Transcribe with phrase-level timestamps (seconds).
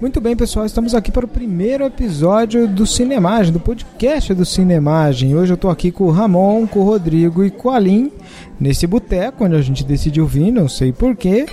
[0.00, 5.34] Muito bem, pessoal, estamos aqui para o primeiro episódio do Cinemagem, do podcast do Cinemagem.
[5.34, 8.12] Hoje eu estou aqui com o Ramon, com o Rodrigo e com a Aline,
[8.60, 11.46] nesse boteco onde a gente decidiu vir, não sei porquê.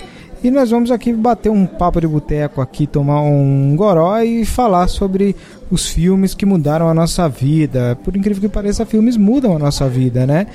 [0.46, 4.86] E nós vamos aqui bater um papo de boteco aqui, tomar um goró e falar
[4.86, 5.34] sobre
[5.72, 7.98] os filmes que mudaram a nossa vida.
[8.04, 10.46] Por incrível que pareça, filmes mudam a nossa vida, né?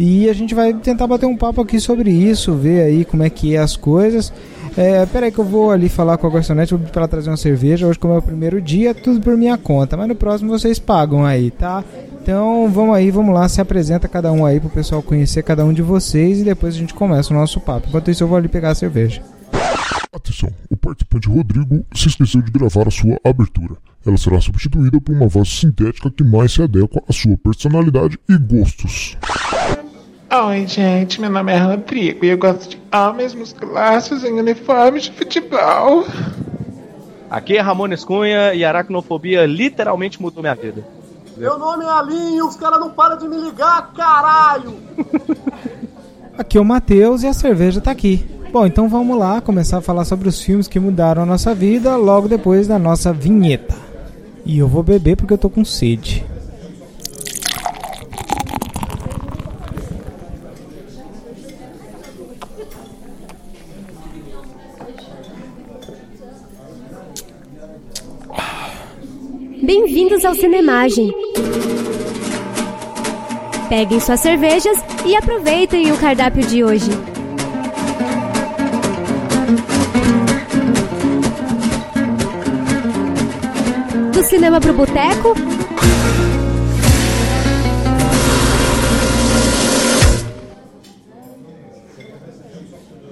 [0.00, 3.30] E a gente vai tentar bater um papo aqui sobre isso, ver aí como é
[3.30, 4.32] que é as coisas.
[4.76, 7.86] É, peraí que eu vou ali falar com a garçonete, para trazer uma cerveja.
[7.86, 9.96] Hoje como é o primeiro dia, tudo por minha conta.
[9.96, 11.84] Mas no próximo vocês pagam aí, tá?
[12.20, 15.72] Então vamos aí, vamos lá, se apresenta cada um aí pro pessoal conhecer cada um
[15.72, 17.86] de vocês e depois a gente começa o nosso papo.
[17.88, 19.22] Enquanto isso eu vou ali pegar a cerveja.
[20.12, 23.76] Atenção, o participante Rodrigo se esqueceu de gravar a sua abertura.
[24.06, 28.38] Ela será substituída por uma voz sintética que mais se adequa à sua personalidade e
[28.38, 29.16] gostos.
[30.32, 35.12] Oi, gente, meu nome é Rodrigo e eu gosto de homens musculares em uniformes de
[35.12, 36.04] futebol.
[37.28, 40.86] Aqui é Ramones Cunha e aracnofobia literalmente mudou minha vida.
[41.36, 44.76] Meu nome é Alinho, os caras não param de me ligar, caralho!
[46.38, 48.35] Aqui é o Matheus e a cerveja tá aqui.
[48.58, 51.94] Bom, então vamos lá começar a falar sobre os filmes que mudaram a nossa vida
[51.94, 53.74] logo depois da nossa vinheta.
[54.46, 56.24] E eu vou beber porque eu tô com sede.
[69.62, 71.12] Bem-vindos ao Cinemagem.
[73.68, 77.15] Peguem suas cervejas e aproveitem o cardápio de hoje.
[84.26, 85.34] Cinema pro boteco?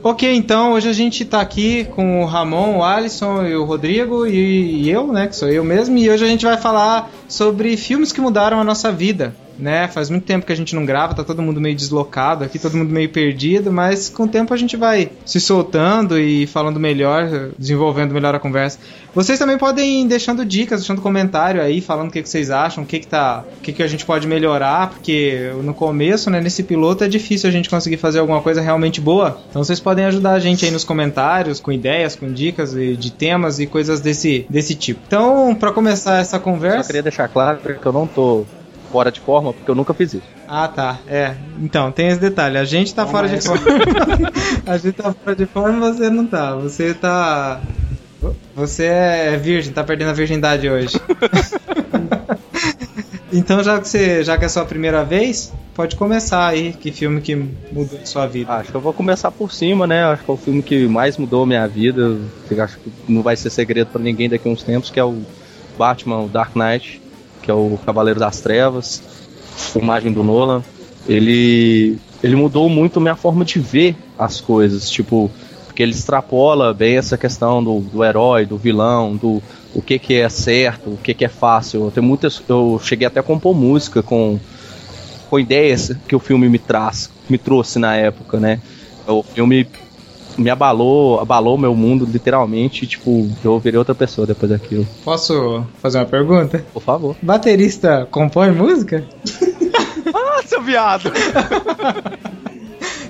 [0.02, 4.26] Ok, então hoje a gente tá aqui com o Ramon, o Alisson e o Rodrigo
[4.26, 7.76] e, e eu, né, que sou eu mesmo, e hoje a gente vai falar sobre
[7.76, 9.88] filmes que mudaram a nossa vida né?
[9.88, 12.76] Faz muito tempo que a gente não grava, tá todo mundo meio deslocado aqui, todo
[12.76, 17.50] mundo meio perdido, mas com o tempo a gente vai se soltando e falando melhor,
[17.58, 18.78] desenvolvendo melhor a conversa.
[19.14, 22.82] Vocês também podem ir deixando dicas, deixando comentário aí, falando o que, que vocês acham,
[22.82, 26.40] o que que tá, o que que a gente pode melhorar, porque no começo, né,
[26.40, 29.40] nesse piloto é difícil a gente conseguir fazer alguma coisa realmente boa.
[29.48, 33.60] Então vocês podem ajudar a gente aí nos comentários, com ideias, com dicas de temas
[33.60, 35.00] e coisas desse, desse tipo.
[35.06, 38.44] Então, para começar essa conversa, deixar claro que eu não tô
[38.90, 40.26] fora de forma, porque eu nunca fiz isso.
[40.48, 40.98] Ah, tá.
[41.06, 41.34] É.
[41.60, 42.58] Então, tem esse detalhe.
[42.58, 43.36] A gente tá Como fora é?
[43.36, 43.62] de forma.
[44.66, 46.54] a gente tá fora de forma você não tá.
[46.56, 47.60] Você tá.
[48.54, 51.00] Você é virgem, tá perdendo a virgindade hoje.
[53.32, 56.72] então, já que, você, já que é a sua primeira vez, pode começar aí.
[56.72, 58.52] Que filme que mudou a sua vida?
[58.52, 60.04] Acho que eu vou começar por cima, né?
[60.04, 62.16] Acho que é o filme que mais mudou a minha vida.
[62.58, 65.20] Acho que não vai ser segredo para ninguém daqui a uns tempos, que é o
[65.76, 67.03] Batman, o Dark Knight
[67.44, 69.02] que é o Cavaleiro das Trevas,
[69.72, 70.62] filmagem do Nolan,
[71.06, 75.30] ele, ele mudou muito minha forma de ver as coisas, tipo,
[75.66, 79.42] porque ele extrapola bem essa questão do, do herói, do vilão, do
[79.74, 81.84] o que, que é certo, o que, que é fácil.
[81.84, 84.38] Eu, tenho muitas, eu cheguei até a compor música com,
[85.28, 88.60] com ideias que o filme me traz, me trouxe na época, né?
[89.06, 89.66] O filme
[90.36, 94.86] me abalou, abalou meu mundo literalmente, tipo, eu virei outra pessoa depois daquilo.
[95.04, 96.64] Posso fazer uma pergunta?
[96.72, 97.16] Por favor.
[97.22, 99.04] Baterista compõe música?
[100.14, 101.10] ah, seu viado!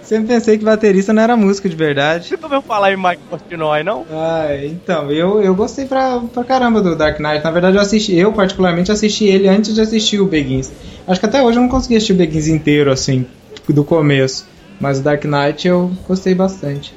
[0.03, 2.29] Sempre pensei que baterista não era música de verdade.
[2.29, 4.05] Você ouviu falar em Mike Portnoy, não?
[4.11, 7.43] Ah, então, eu, eu gostei pra, pra caramba do Dark Knight.
[7.43, 10.71] Na verdade, eu assisti, eu particularmente assisti ele antes de assistir o Begins.
[11.09, 13.25] Acho que até hoje eu não consegui assistir o Begins inteiro, assim,
[13.67, 14.47] do começo.
[14.79, 16.93] Mas o Dark Knight eu gostei bastante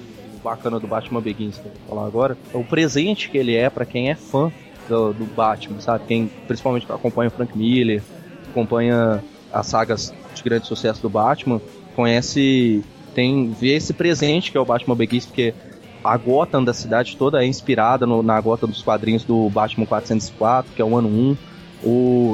[0.48, 3.70] bacana do Batman Begins que eu vou falar agora é o presente que ele é
[3.70, 4.52] para quem é fã
[4.88, 6.06] do, do, Batman, sabe?
[6.08, 8.02] Quem principalmente acompanha o Frank Miller,
[8.50, 9.22] acompanha
[9.52, 11.60] as sagas de grande sucesso do Batman,
[11.96, 12.82] conhece,
[13.14, 15.54] tem vê esse presente que é o Batman Begins, porque
[16.04, 20.72] a Gotham da cidade toda é inspirada no, na Gotham dos quadrinhos do Batman 404,
[20.74, 21.38] que é o ano 1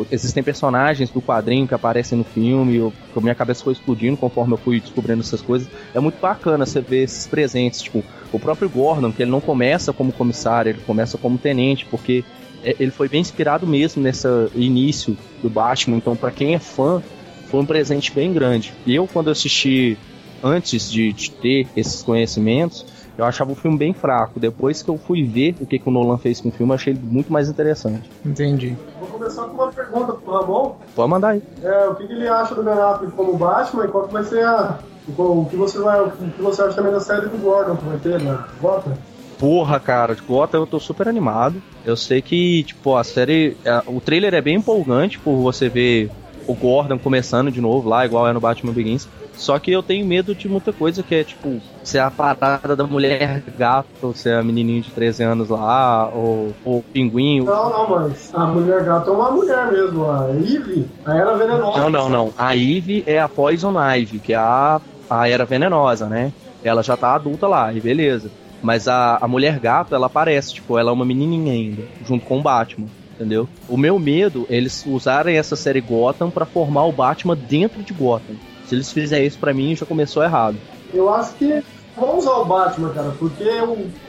[0.09, 2.91] existem personagens do quadrinho que aparecem no filme,
[3.21, 5.69] minha cabeça foi explodindo conforme eu fui descobrindo essas coisas.
[5.93, 9.91] É muito bacana você ver esses presentes, tipo, o próprio Gordon, que ele não começa
[9.91, 12.23] como comissário, ele começa como tenente, porque
[12.63, 17.01] é, ele foi bem inspirado mesmo nesse início do Batman, então para quem é fã,
[17.47, 18.73] foi um presente bem grande.
[18.85, 19.97] E eu, quando assisti
[20.41, 22.85] antes de, de ter esses conhecimentos,
[23.17, 24.39] eu achava o filme bem fraco.
[24.39, 26.93] Depois que eu fui ver o que, que o Nolan fez com o filme, achei
[26.93, 28.09] ele muito mais interessante.
[28.25, 28.75] Entendi.
[29.23, 30.75] Começar com uma pergunta pro Ramon.
[30.93, 31.41] Pode mandar aí.
[31.63, 34.23] É, o que, que ele acha do Ben Affleck como Batman e qual que vai
[34.25, 34.79] ser a.
[35.17, 37.97] O que você, vai, o que você acha também da série do Gordon que vai
[37.99, 38.37] ter, né?
[38.61, 38.97] Bota.
[39.39, 41.61] Porra, cara, de Gotham eu tô super animado.
[41.85, 43.55] Eu sei que, tipo, a série.
[43.65, 46.11] a- o trailer é bem empolgante por você ver
[46.45, 49.07] o Gordon começando de novo lá, igual é no Batman Begins.
[49.35, 52.85] Só que eu tenho medo de muita coisa que é, tipo, ser a parada da
[52.85, 57.43] mulher gato, ou ser a menininha de 13 anos lá, ou ou o pinguim.
[57.43, 61.79] Não, não, mas a mulher gata é uma mulher mesmo, a Eve, a Era Venenosa.
[61.79, 62.33] Não, não, não.
[62.37, 66.31] A Eve é a Poison Ivy, que é a, a Era Venenosa, né?
[66.63, 68.31] Ela já tá adulta lá, e beleza.
[68.61, 72.39] Mas a, a Mulher Gato, ela aparece, tipo, ela é uma menininha ainda, junto com
[72.39, 73.47] o Batman, entendeu?
[73.67, 77.93] O meu medo é eles usarem essa série Gotham pra formar o Batman dentro de
[77.93, 78.35] Gotham.
[78.65, 80.55] Se eles fizerem isso pra mim, já começou errado.
[80.93, 81.63] Eu acho que
[81.95, 83.45] Vamos usar o Batman, cara, porque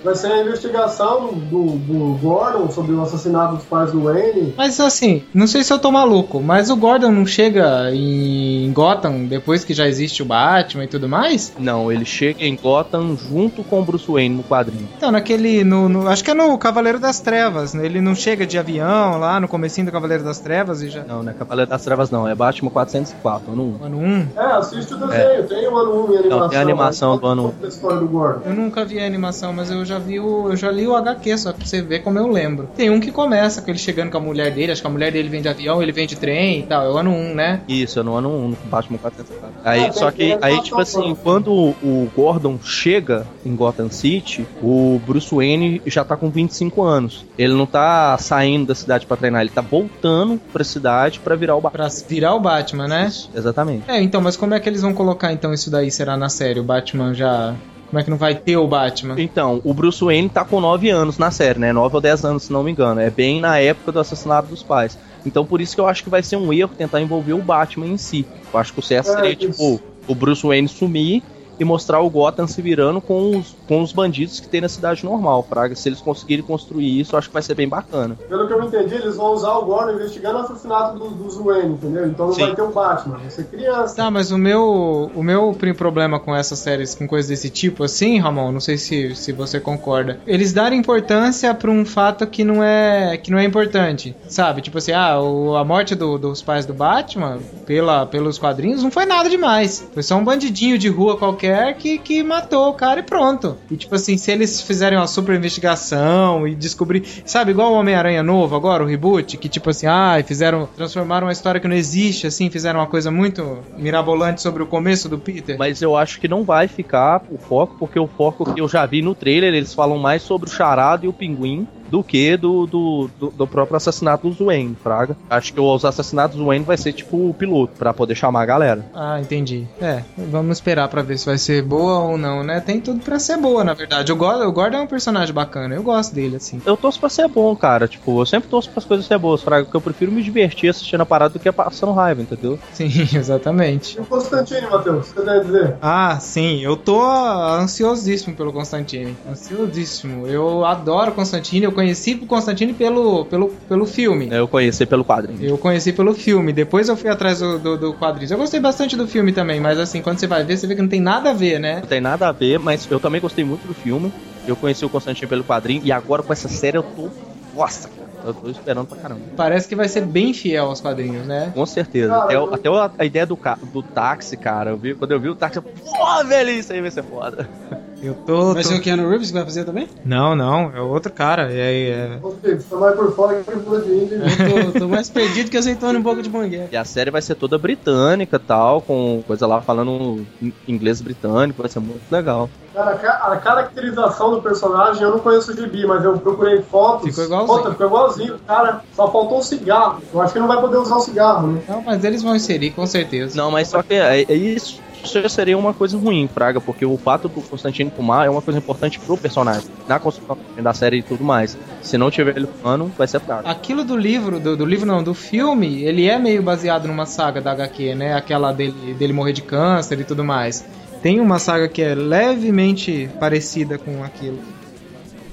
[0.02, 4.54] vai ser a investigação do, do, Gordon sobre o assassinato dos pais do Wayne.
[4.56, 9.26] Mas assim, não sei se eu tô maluco, mas o Gordon não chega em Gotham
[9.26, 11.52] depois que já existe o Batman e tudo mais?
[11.58, 14.88] Não, ele chega em Gotham junto com o Bruce Wayne no quadrinho.
[14.96, 15.64] Então, naquele.
[15.64, 17.84] No, no acho que é no Cavaleiro das Trevas, né?
[17.84, 21.04] Ele não chega de avião lá no comecinho do Cavaleiro das Trevas e já.
[21.04, 22.26] Não, não é Cavaleiro das Trevas, não.
[22.26, 23.84] É Batman 404, ano 1.
[23.84, 24.28] Ano 1?
[24.36, 25.42] É, assiste o desenho, é.
[25.42, 26.40] tem o ano 1 e a animação.
[26.40, 28.42] Não, tem a animação do ano 1 história do Gordon.
[28.46, 30.48] Eu nunca vi a animação, mas eu já vi o.
[30.50, 32.68] Eu já li o HQ, só pra você ver como eu lembro.
[32.76, 35.12] Tem um que começa com ele chegando com a mulher dele, acho que a mulher
[35.12, 36.84] dele vem de avião, ele vem de trem e tal.
[36.84, 37.60] É o ano 1, né?
[37.68, 39.54] Isso, é no ano 1, no Batman 404.
[39.64, 45.00] Aí, Ah, só que, aí, tipo assim, quando o Gordon chega em Gotham City, o
[45.06, 47.24] Bruce Wayne já tá com 25 anos.
[47.38, 51.56] Ele não tá saindo da cidade pra treinar, ele tá voltando pra cidade pra virar
[51.56, 51.84] o Batman.
[51.88, 53.10] Pra virar o Batman, né?
[53.34, 53.84] Exatamente.
[53.88, 55.90] É, então, mas como é que eles vão colocar então isso daí?
[55.90, 56.60] Será na série?
[56.60, 57.54] O Batman já.
[57.94, 59.14] Como é que não vai ter o Batman?
[59.16, 61.72] Então, o Bruce Wayne tá com 9 anos na série, né?
[61.72, 63.00] 9 ou 10 anos, se não me engano.
[63.00, 64.98] É bem na época do assassinato dos pais.
[65.24, 67.86] Então, por isso que eu acho que vai ser um erro tentar envolver o Batman
[67.86, 68.26] em si.
[68.52, 69.46] Eu acho que o certo É, seria, isso.
[69.46, 71.22] tipo, o Bruce Wayne sumir
[71.58, 75.04] e mostrar o Gotham se virando com os, com os bandidos que tem na cidade
[75.04, 75.74] normal, Fraga.
[75.74, 78.16] Se eles conseguirem construir isso, eu acho que vai ser bem bacana.
[78.28, 81.74] Pelo que eu entendi, eles vão usar o Gordon investigando o assassinato do- dos Wayne,
[81.74, 82.06] entendeu?
[82.06, 82.46] Então não Sim.
[82.46, 83.96] vai ter o Batman, vai ser criança.
[83.96, 88.18] Tá, mas o meu, o meu problema com essas séries, com coisas desse tipo, assim,
[88.18, 90.20] Ramon, não sei se, se você concorda.
[90.26, 94.60] Eles darem importância pra um fato que não é que não é importante, sabe?
[94.62, 98.90] Tipo assim, ah, o- a morte do- dos pais do Batman, pela, pelos quadrinhos, não
[98.90, 99.88] foi nada demais.
[99.92, 101.43] Foi só um bandidinho de rua qualquer
[101.74, 103.56] que, que matou o cara e pronto.
[103.70, 108.22] E tipo assim, se eles fizerem uma super investigação e descobrir, sabe, igual o Homem-Aranha
[108.22, 112.26] novo agora, o reboot, que tipo assim, ah, fizeram, transformaram uma história que não existe,
[112.26, 115.56] assim, fizeram uma coisa muito mirabolante sobre o começo do Peter.
[115.58, 118.86] Mas eu acho que não vai ficar o foco, porque o foco que eu já
[118.86, 122.66] vi no trailer, eles falam mais sobre o Charado e o Pinguim do que do,
[122.66, 125.16] do, do, do próprio assassinato do Wayne, Fraga.
[125.30, 128.46] Acho que os assassinatos do Wayne vai ser tipo o piloto, pra poder chamar a
[128.46, 128.84] galera.
[128.92, 129.64] Ah, entendi.
[129.80, 132.58] É, vamos esperar pra ver se vai ser boa ou não, né?
[132.58, 134.10] Tem tudo pra ser boa, na verdade.
[134.10, 136.60] O Gordon, o Gordon é um personagem bacana, eu gosto dele, assim.
[136.66, 137.86] Eu torço pra ser bom, cara.
[137.86, 141.02] Tipo, eu sempre torço pras coisas ser boas, Fraga, porque eu prefiro me divertir assistindo
[141.02, 142.58] a parada do que passando raiva, entendeu?
[142.72, 143.98] Sim, exatamente.
[143.98, 145.76] E o Constantine, Matheus, o que você a dizer?
[145.80, 149.16] Ah, sim, eu tô ansiosíssimo pelo Constantine.
[149.30, 150.26] Ansiosíssimo.
[150.26, 154.28] Eu adoro Constantine, eu conheci o Constantine pelo, pelo, pelo filme.
[154.30, 155.44] Eu conheci pelo quadrinho.
[155.44, 158.32] Eu conheci pelo filme, depois eu fui atrás do, do, do quadrinho.
[158.32, 160.80] Eu gostei bastante do filme também, mas assim, quando você vai ver, você vê que
[160.82, 161.80] não tem nada a ver, né?
[161.80, 164.10] Não tem nada a ver, mas eu também gostei muito do filme.
[164.46, 167.08] Eu conheci o Constantino pelo quadrinho e agora com essa série eu tô.
[167.54, 168.04] Nossa, cara.
[168.24, 169.20] Eu tô esperando pra caramba.
[169.36, 171.50] Parece que vai ser bem fiel aos quadrinhos, né?
[171.54, 172.16] Com certeza.
[172.16, 173.38] Até até o- a ideia do,
[173.72, 174.70] do táxi, cara.
[174.70, 175.62] Eu vi, quando eu vi o táxi, eu.
[175.62, 177.48] Pô, velho, isso aí vai ser foda.
[178.04, 178.52] Eu tô.
[178.52, 179.88] Vai tô- ser o Keanu Reeves que vai fazer também?
[180.04, 181.50] Não, não, é outro cara.
[181.50, 184.14] É, é- Ô, Felipe, você tá mais por fora que de.
[184.14, 186.68] Eu tô, tô mais perdido que azeitona um pouco de mangueira.
[186.70, 191.62] E a série vai ser toda britânica tal, com coisa lá falando in- inglês britânico,
[191.62, 192.50] vai ser muito legal.
[192.74, 196.60] Cara, a ca- a caracterização do personagem, eu não conheço o Gibi, mas eu procurei
[196.62, 197.08] fotos.
[197.08, 197.58] Ficou igualzinho.
[197.58, 198.80] Puta, ficou igualzinho, cara.
[198.92, 200.02] Só faltou o cigarro.
[200.12, 201.62] Eu acho que não vai poder usar o cigarro, né?
[201.68, 203.36] Não, mas eles vão inserir, com certeza.
[203.36, 204.82] Não, mas só que é, é isso.
[205.04, 208.40] Isso já seria uma coisa ruim, Fraga, porque o fato do Constantino fumar é uma
[208.40, 211.58] coisa importante pro personagem, na construção da série e tudo mais.
[211.82, 213.46] Se não tiver ele fumando, vai ser fraco.
[213.46, 217.40] Aquilo do livro, do, do livro não, do filme, ele é meio baseado numa saga
[217.40, 218.14] da HQ, né?
[218.14, 220.64] Aquela dele, dele morrer de câncer e tudo mais.
[221.02, 224.38] Tem uma saga que é levemente parecida com aquilo.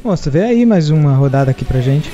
[0.03, 2.11] Moça, vê aí mais uma rodada aqui pra gente.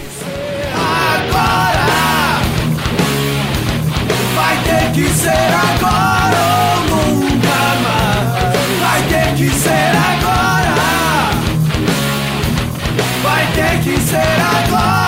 [4.36, 5.77] Vai ter que ser agora
[9.38, 10.74] que ser agora.
[13.22, 15.07] Vai ter que ser agora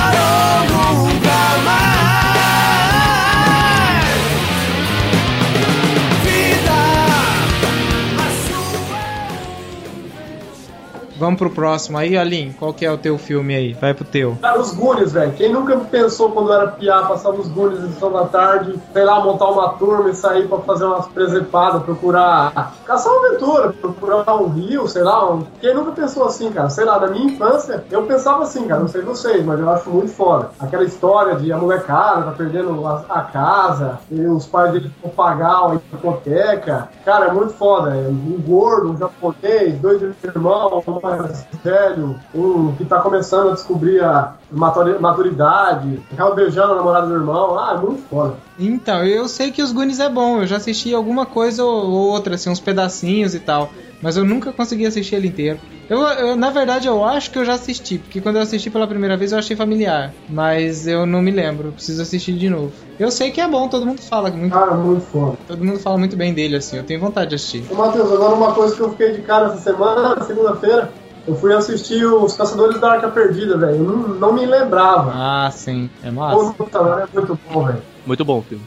[11.20, 12.54] Vamos pro próximo aí, Aline.
[12.54, 13.74] Qual que é o teu filme aí?
[13.74, 14.38] Vai pro teu.
[14.42, 15.34] Cara, os Goonies, velho.
[15.34, 19.20] Quem nunca pensou quando era piá, passar os Goonies em sessão da tarde, sei lá,
[19.20, 22.74] montar uma turma e sair pra fazer umas presepadas, procurar.
[22.86, 25.30] caçar uma aventura, procurar um rio, sei lá.
[25.30, 25.44] Um...
[25.60, 26.70] Quem nunca pensou assim, cara?
[26.70, 28.80] Sei lá, na minha infância, eu pensava assim, cara.
[28.80, 30.52] Não sei vocês, mas eu acho muito foda.
[30.58, 35.12] Aquela história de a molecada tá perdendo a, a casa, e os pais dele vão
[35.12, 36.88] pagar a hipoteca.
[37.04, 37.90] Cara, é muito foda.
[37.90, 43.54] É um gordo, um japonês, dois irmãos, um mais velho, um que tá começando a
[43.54, 47.58] descobrir a maturi- maturidade, acaba beijando a namorada do irmão.
[47.58, 48.38] Ah, é muito foda.
[48.58, 50.42] Então, eu sei que os Goonies é bom.
[50.42, 53.72] Eu já assisti alguma coisa ou outra, assim, uns pedacinhos e tal.
[54.02, 55.60] Mas eu nunca consegui assistir ele inteiro.
[55.90, 58.88] Eu, eu, na verdade, eu acho que eu já assisti, porque quando eu assisti pela
[58.88, 60.14] primeira vez eu achei familiar.
[60.30, 62.74] Mas eu não me lembro, preciso assistir de novo.
[63.00, 64.54] Eu sei que é bom, todo mundo fala muito.
[64.54, 65.38] Cara, muito foda.
[65.48, 67.66] Todo mundo fala muito bem dele, assim, eu tenho vontade de assistir.
[67.72, 70.94] Ô, Matheus, agora uma coisa que eu fiquei de cara essa semana, segunda-feira,
[71.30, 73.78] eu fui assistir os Caçadores da Arca Perdida, velho.
[73.78, 75.12] Eu não, não me lembrava.
[75.14, 76.54] Ah, sim, é massa.
[76.54, 77.82] Puta, mano, é muito bom, velho.
[78.04, 78.64] Muito bom o filme.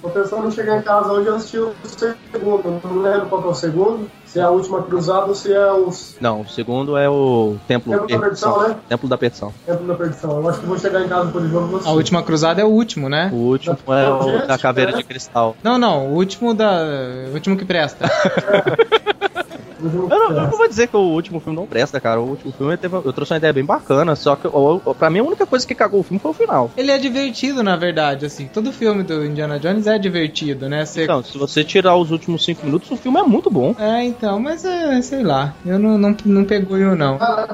[0.00, 2.80] Tô pensando em chegar em casa hoje e assistir o segundo.
[2.82, 4.10] Não lembro qual que é o segundo.
[4.24, 7.92] Se é a última cruzada ou se é os Não, o segundo é o Templo,
[7.92, 8.76] Templo da Perdição, né?
[8.88, 9.54] Templo da Perdição.
[9.66, 10.30] Templo da Perdição.
[10.30, 13.08] Eu acho que vou chegar em casa por jogo A última cruzada é o último,
[13.08, 13.30] né?
[13.32, 15.56] O último é o da Caveira de Cristal.
[15.62, 16.82] Não, não, o último da.
[17.30, 18.06] O último que presta.
[18.06, 19.45] Jogo
[19.78, 20.42] Eu não, eu é.
[20.42, 22.20] não vou dizer que o último filme não presta, cara.
[22.20, 25.10] O último filme teve, eu trouxe uma ideia bem bacana, só que o- o- pra
[25.10, 26.70] mim a única coisa que cagou o filme foi o final.
[26.76, 28.46] Ele é divertido, na verdade, assim.
[28.48, 30.84] Todo filme do Indiana Jones é divertido, né?
[30.84, 33.74] Você- Então, se você tirar os últimos cinco minutos, o filme é muito bom.
[33.78, 35.54] É, então, mas é, sei lá.
[35.64, 37.18] Eu não, não, não pegou eu, não.
[37.18, 37.48] Cara,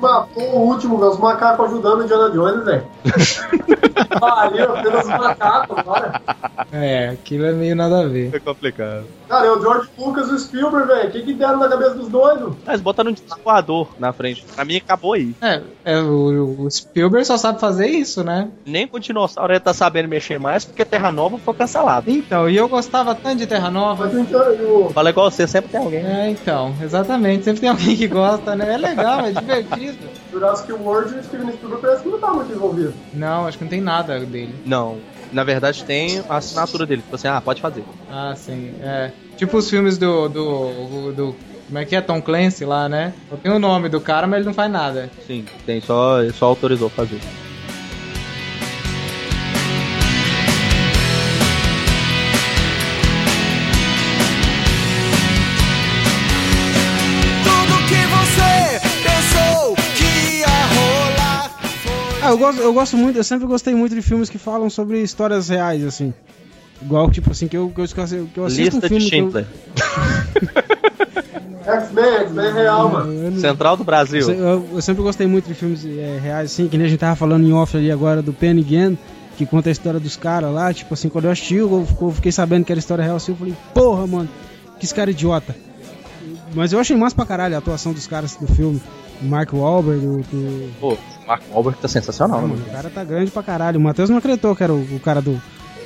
[0.00, 1.10] matou o último, velho.
[1.12, 2.84] Os macacos ajudando o Indiana Jones, velho.
[4.20, 6.20] Pariu, apenas os macacos, cara.
[6.76, 8.34] É, aquilo é meio nada a ver.
[8.34, 9.04] É complicado.
[9.28, 11.08] Cara, é o George Lucas e o Spielberg, velho.
[11.08, 12.54] O que, que deram na cabeça dos doidos?
[12.66, 13.14] Mas botaram um
[13.44, 14.44] voador na frente.
[14.54, 15.34] Pra mim acabou aí.
[15.40, 18.48] É, é o, o Spielberg só sabe fazer isso, né?
[18.66, 22.10] Nem com o dinossauro ele tá sabendo mexer mais, porque Terra Nova foi cancelado.
[22.10, 24.04] Então, e eu gostava tanto de Terra Nova.
[24.06, 26.04] Mas o Indiana- o- Fala igual você, sempre tem alguém.
[26.04, 27.44] É, então, exatamente.
[27.44, 28.74] Sempre tem alguém que gosta, né?
[28.74, 29.98] É legal, é divertido.
[30.32, 32.92] Jurassic World e o Steven Spielberg parece que não tá muito envolvido.
[33.14, 34.54] Não, acho que não tem nada dele.
[34.66, 34.96] Não.
[35.34, 37.02] Na verdade tem a assinatura dele.
[37.02, 37.84] Tipo assim, ah, pode fazer.
[38.10, 39.10] Ah, sim, é.
[39.36, 40.28] Tipo os filmes do.
[40.28, 41.12] do.
[41.12, 41.36] do
[41.66, 42.00] como é que é?
[42.00, 43.12] Tom Clancy lá, né?
[43.28, 45.10] Só tem o nome do cara, mas ele não faz nada.
[45.26, 47.18] Sim, tem, só, ele só autorizou fazer.
[62.34, 65.48] Eu gosto, eu gosto muito, eu sempre gostei muito de filmes que falam sobre histórias
[65.48, 66.12] reais, assim.
[66.82, 69.46] Igual, tipo assim, que eu, que eu, que eu assisto Lista um filme de Schindler.
[71.64, 73.40] X-Men, X-Men é real, mano.
[73.40, 74.28] Central do Brasil.
[74.30, 77.16] Eu, eu sempre gostei muito de filmes é, reais, assim, que nem a gente tava
[77.16, 78.96] falando em off ali agora do Penny Gun,
[79.38, 82.32] que conta a história dos caras lá, tipo assim, quando eu assisti, eu, eu fiquei
[82.32, 84.28] sabendo que era história real assim, eu falei, porra, mano,
[84.78, 85.56] que esse cara é idiota.
[86.54, 88.80] Mas eu achei massa pra caralho a atuação dos caras do filme.
[89.22, 92.90] O Mark Wahlberg, o, o, Pô, o Mark Wahlberg tá sensacional, né, mano, o cara
[92.90, 93.78] tá grande pra caralho.
[93.78, 95.40] O Matheus não acreditou que era o, o cara do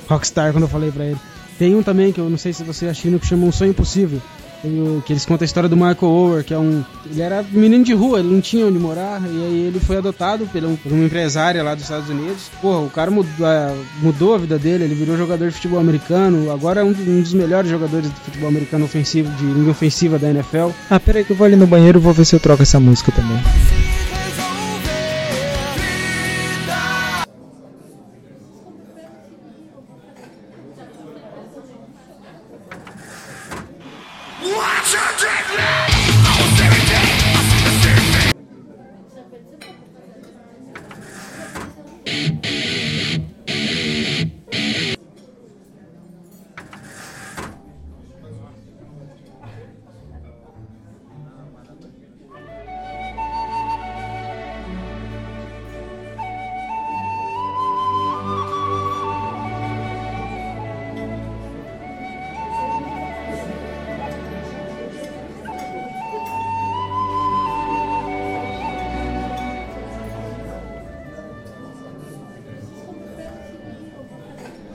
[0.08, 1.18] Rockstar quando eu falei pra ele.
[1.58, 4.20] Tem um também que eu não sei se você assistiu que chama Um Sonho Impossível.
[5.06, 6.82] Que eles contam a história do Marco Ower, que é um.
[7.10, 10.46] Ele era menino de rua, ele não tinha onde morar, e aí ele foi adotado
[10.46, 12.50] por, um, por uma empresária lá dos Estados Unidos.
[12.60, 16.50] Porra, o cara mudou, a- mudou a vida dele, ele virou jogador de futebol americano,
[16.50, 20.28] agora é um, um dos melhores jogadores de futebol americano ofensivo, de linha ofensiva da
[20.30, 20.70] NFL.
[20.90, 22.80] Ah, peraí que eu vou ali no banheiro e vou ver se eu troco essa
[22.80, 23.38] música também.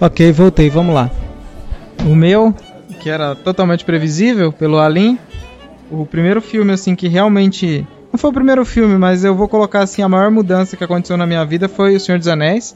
[0.04, 1.10] Ok, voltei, vamos lá.
[2.06, 2.54] O meu,
[3.00, 5.18] que era totalmente previsível pelo Alin,
[5.90, 9.80] o primeiro filme assim que realmente não foi o primeiro filme, mas eu vou colocar
[9.80, 12.76] assim a maior mudança que aconteceu na minha vida foi O Senhor dos Anéis.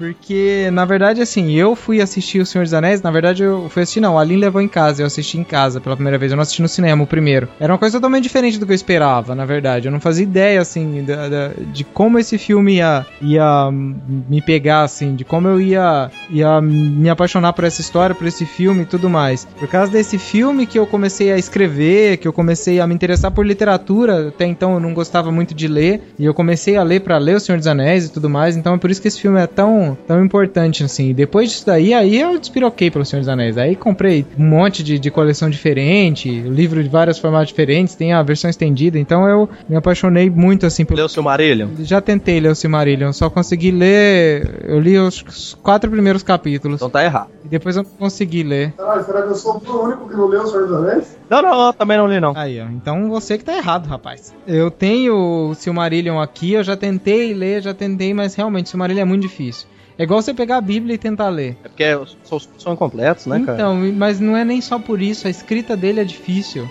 [0.00, 3.82] Porque, na verdade, assim, eu fui assistir O Senhor dos Anéis, na verdade eu fui
[3.82, 6.36] assistir não, a Aline levou em casa, eu assisti em casa pela primeira vez, eu
[6.36, 7.48] não assisti no cinema o primeiro.
[7.60, 9.88] Era uma coisa totalmente diferente do que eu esperava, na verdade.
[9.88, 14.84] Eu não fazia ideia, assim, da- da- de como esse filme ia, ia me pegar,
[14.84, 18.86] assim, de como eu ia, ia me apaixonar por essa história, por esse filme e
[18.86, 19.46] tudo mais.
[19.58, 23.30] Por causa desse filme que eu comecei a escrever, que eu comecei a me interessar
[23.32, 27.00] por literatura, até então eu não gostava muito de ler, e eu comecei a ler
[27.00, 29.20] pra ler O Senhor dos Anéis e tudo mais, então é por isso que esse
[29.20, 31.12] filme é tão, tão importante, assim.
[31.12, 33.56] Depois disso daí, aí eu despiroquei pelo Senhor dos Anéis.
[33.58, 38.22] Aí comprei um monte de, de coleção diferente, livro de vários formatos diferentes, tem a
[38.22, 40.96] versão estendida, então eu me apaixonei muito, assim, pelo...
[40.96, 41.68] Leu o Silmarillion?
[41.80, 44.64] Já tentei ler o Silmarillion, só consegui ler.
[44.64, 46.76] Eu li os quatro primeiros capítulos.
[46.76, 47.30] Então tá errado.
[47.44, 48.72] E depois eu não consegui ler.
[48.72, 51.18] Caralho, será que eu sou o único que não leu o Senhor dos Anéis?
[51.28, 52.32] Não, não, eu também não li não.
[52.36, 52.66] Aí, ó.
[52.66, 54.34] Então você que tá errado, rapaz.
[54.46, 59.02] Eu tenho o Silmarillion aqui, eu já tentei ler, já tentei, mas realmente o Silmarillion
[59.02, 59.68] é muito difícil.
[60.00, 61.58] É igual você pegar a Bíblia e tentar ler.
[61.62, 61.84] É porque
[62.24, 63.52] são, são incompletos, né, cara?
[63.58, 66.66] Então, mas não é nem só por isso, a escrita dele é difícil.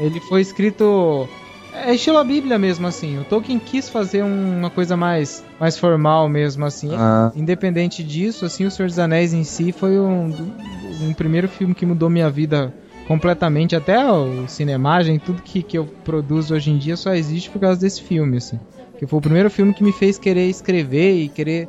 [0.00, 1.28] Ele foi escrito.
[1.72, 3.18] É estilo a Bíblia mesmo, assim.
[3.20, 6.90] O Tolkien quis fazer um- uma coisa mais, mais formal mesmo, assim.
[6.96, 7.30] Ah.
[7.36, 10.34] Independente disso, assim, O Senhor dos Anéis em si foi um,
[11.02, 12.74] um primeiro filme que mudou minha vida
[13.06, 13.76] completamente.
[13.76, 17.80] Até o cinemagem, tudo que, que eu produzo hoje em dia só existe por causa
[17.80, 18.58] desse filme, assim.
[18.98, 21.68] Que foi o primeiro filme que me fez querer escrever e querer,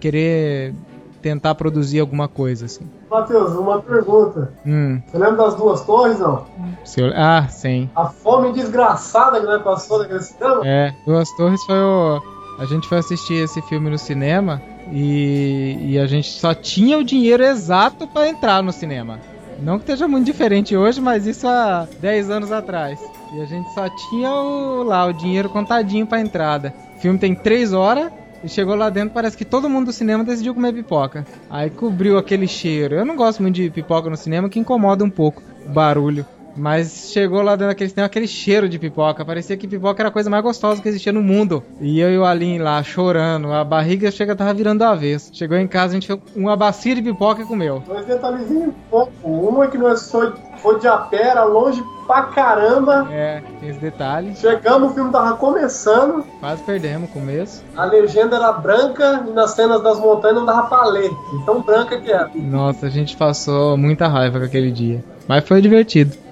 [0.00, 0.74] querer
[1.22, 2.84] tentar produzir alguma coisa, assim.
[3.10, 4.52] Matheus, uma pergunta.
[4.66, 6.44] Hum, Você lembra das duas torres, não?
[6.84, 7.88] se eu- ah, sim.
[7.96, 10.60] A fome desgraçada que nós passou naquele cinema?
[10.64, 12.20] É, Duas Torres foi o.
[12.58, 14.60] A gente foi assistir esse filme no cinema
[14.92, 19.18] e, e a gente só tinha o dinheiro exato pra entrar no cinema.
[19.60, 23.00] Não que esteja muito diferente hoje, mas isso há 10 anos atrás.
[23.34, 26.72] E a gente só tinha o, lá o dinheiro contadinho pra entrada.
[26.96, 28.10] O filme tem 3 horas
[28.44, 31.26] e chegou lá dentro, parece que todo mundo do cinema decidiu comer pipoca.
[31.48, 32.94] Aí cobriu aquele cheiro.
[32.94, 36.26] Eu não gosto muito de pipoca no cinema, que incomoda um pouco o barulho.
[36.56, 39.24] Mas chegou lá dentro daquele cinema aquele cheiro de pipoca.
[39.24, 41.62] Parecia que pipoca era a coisa mais gostosa que existia no mundo.
[41.80, 43.52] E eu e o Aline lá chorando.
[43.52, 45.30] A barriga chega tava virando do avesso.
[45.34, 47.82] Chegou em casa, a gente fez uma bacia de pipoca e comeu.
[47.86, 49.12] Dois detalhezinhos pouco.
[49.28, 53.08] Uma é que nós foi, foi de a pé, era longe pra caramba.
[53.10, 54.36] É, tem esse detalhe.
[54.36, 57.62] Chegamos, o filme tava começando, Quase perdemos o começo.
[57.76, 61.10] a legenda era branca e nas cenas das montanhas não dava pra ler.
[61.42, 62.30] Então branca que era.
[62.34, 65.02] Nossa, a gente passou muita raiva com aquele dia.
[65.26, 66.23] Mas foi divertido.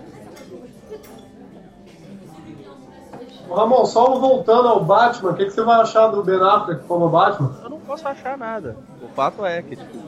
[3.55, 7.09] Ramon, só voltando ao Batman, o que, que você vai achar do Ben Affleck como
[7.09, 7.53] Batman?
[7.63, 8.77] Eu não posso achar nada.
[9.03, 9.99] O fato é que, tipo,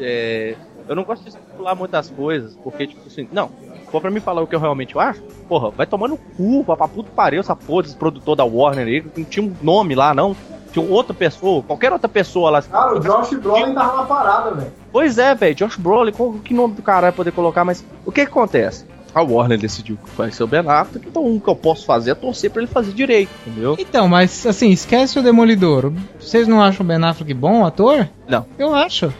[0.00, 0.56] é,
[0.88, 4.20] eu não gosto de especular muitas coisas, porque, tipo assim, não, se for pra mim
[4.20, 7.40] falar o que eu realmente acho, porra, vai tomar no cu, vai pra puto pariu
[7.40, 10.34] essa porra desse produtor da Warner aí, que não tinha um nome lá, não.
[10.72, 12.62] Tinha outra pessoa, qualquer outra pessoa lá.
[12.62, 14.72] Cara, o Josh Brolin tava na parada, velho.
[14.92, 18.26] Pois é, velho, Josh Brolin, qual que nome do caralho poder colocar, mas o que
[18.26, 18.84] que acontece?
[19.14, 22.10] A Warner decidiu que vai ser o Ben Affleck, então o que eu posso fazer
[22.10, 23.76] é torcer pra ele fazer direito, entendeu?
[23.78, 25.92] Então, mas assim, esquece o Demolidor.
[26.20, 28.08] Vocês não acham o Ben Affleck bom ator?
[28.28, 28.46] Não.
[28.58, 29.12] Eu acho.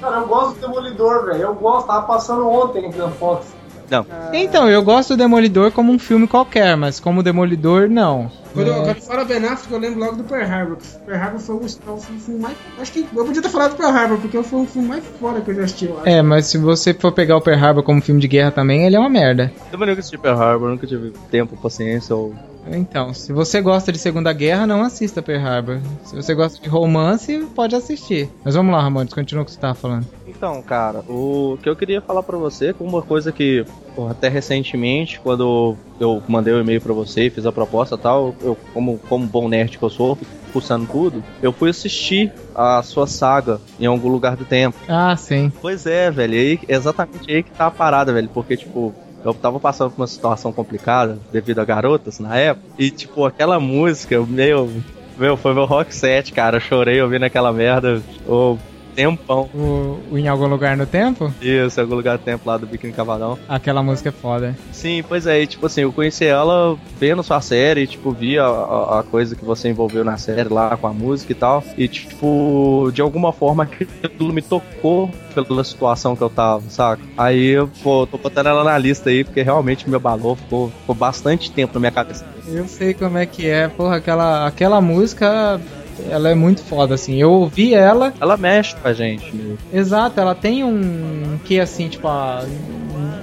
[0.00, 1.42] Cara, eu gosto do Demolidor, velho.
[1.42, 3.57] Eu gosto, tava passando ontem aqui na Fox.
[3.90, 4.06] Não.
[4.32, 8.30] Então, eu gosto do Demolidor como um filme qualquer, mas como Demolidor, não.
[8.52, 8.84] Quando, eu, É.
[8.84, 10.76] quando fala Ben Affleck, eu lembro logo do Pearl Harbor.
[11.06, 12.56] Pearl Harbor foi o, o filme mais.
[12.80, 15.40] Acho que eu podia ter falado do Pearl Harbor, porque foi o filme mais fora
[15.40, 15.86] que eu já assisti.
[15.86, 16.08] Eu acho.
[16.08, 18.96] É, mas se você for pegar o Pearl Harbor como filme de guerra também, ele
[18.96, 19.52] é uma merda.
[19.72, 22.34] Eu nunca assisti Pearl Harbor, nunca tive tempo, paciência ou
[22.76, 25.80] Então, se você gosta de Segunda Guerra, não assista Pearl Harbor.
[26.04, 28.28] Se você gosta de romance, pode assistir.
[28.44, 30.06] Mas vamos lá, Ramones, continua o que você tava falando.
[30.26, 33.64] Então, cara, o que eu queria falar pra você, com uma coisa que
[33.98, 37.96] porra, até recentemente, quando eu mandei o um e-mail pra você e fiz a proposta
[37.96, 40.16] e tal, eu, como, como bom nerd que eu sou,
[40.52, 44.78] pulsando tudo, eu fui assistir a sua saga em algum lugar do tempo.
[44.88, 45.52] Ah, sim.
[45.60, 48.94] Pois é, velho, aí, exatamente aí que tá a parada, velho, porque, tipo,
[49.30, 53.60] eu tava passando por uma situação complicada devido a garotas na época, e, tipo, aquela
[53.60, 54.70] música, meu,
[55.16, 58.58] meu, foi meu rock set, cara, eu chorei ouvindo aquela merda, o
[58.98, 59.48] tempão.
[59.54, 61.32] O, o Em Algum Lugar no Tempo?
[61.40, 63.38] Isso, algum lugar do tempo lá do Biquíni Cavadão.
[63.48, 64.58] Aquela música é foda.
[64.72, 68.46] Sim, pois é, e, tipo assim, eu conheci ela vendo sua série, tipo, vi a,
[68.46, 71.62] a, a coisa que você envolveu na série lá com a música e tal.
[71.76, 77.02] E, tipo, de alguma forma aquilo me tocou pela situação que eu tava, saca?
[77.16, 80.94] Aí eu, pô, tô botando ela na lista aí, porque realmente me abalou, ficou, ficou
[80.94, 82.26] bastante tempo na minha cabeça.
[82.48, 85.60] Eu sei como é que é, porra, aquela, aquela música,
[86.08, 87.16] ela é muito foda, assim.
[87.16, 89.32] Eu ouvi ela, Ela mexe com a gente,
[89.72, 92.44] exato, ela tem um que assim, tipo, a,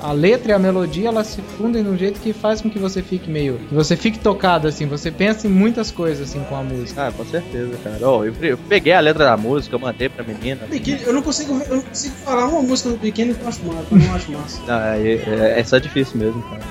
[0.06, 2.78] a letra e a melodia elas se fundem de um jeito que faz com que
[2.78, 3.58] você fique meio.
[3.68, 7.08] que você fique tocado, assim, você pensa em muitas coisas assim com a música.
[7.08, 7.98] Ah, com certeza, cara.
[8.02, 10.62] Ó, eu, eu peguei a letra da música, eu mandei pra menina.
[10.70, 13.66] Pequeno, eu não consigo, eu não consigo falar uma música do pequeno que eu acho
[13.66, 13.86] massa.
[13.92, 14.62] Eu não acho massa.
[14.76, 16.62] Ah, é, é, é só difícil mesmo, cara.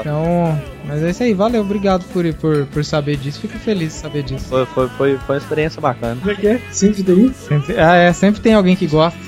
[0.00, 4.00] Então, mas é isso aí, valeu, obrigado por, por, por saber disso, fico feliz de
[4.00, 4.44] saber disso.
[4.46, 6.16] Foi, foi, foi, foi uma experiência bacana.
[6.20, 6.60] Como é que é?
[6.70, 7.32] Simples daí?
[7.34, 9.18] Sempre, ah, é, sempre tem alguém que gosta.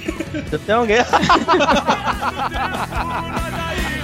[0.51, 0.99] Você tem alguém.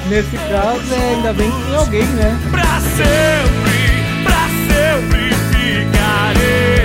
[0.08, 2.38] Nesse caso, é, ainda bem que tem alguém, né?
[2.50, 6.83] Pra sempre, pra sempre ficaremos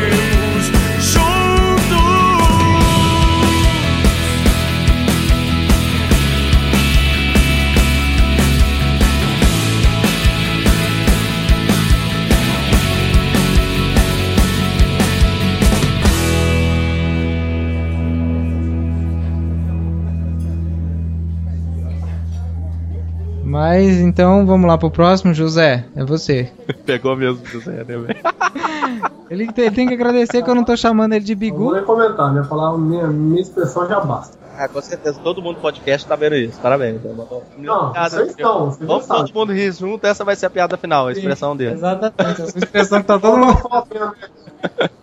[23.50, 25.84] Mas então vamos lá pro próximo, José.
[25.96, 26.52] É você.
[26.86, 28.08] Pegou mesmo, José, né, velho?
[29.30, 31.52] Ele tem, ele tem que agradecer que eu não tô chamando ele de Não vou
[31.52, 31.74] Bigu.
[31.76, 34.36] nem comentar, minha palavra, minha, minha expressão já basta.
[34.58, 35.20] Ah, com certeza.
[35.24, 36.60] Todo mundo do podcast tá vendo isso.
[36.60, 36.96] Parabéns.
[36.96, 40.48] Então, Não, Piada, vocês estão, vocês já Vamos todo mundo rir junto, essa vai ser
[40.48, 41.76] a piada final, a expressão dele.
[41.76, 43.58] Exatamente, essa expressão que tá todo mundo.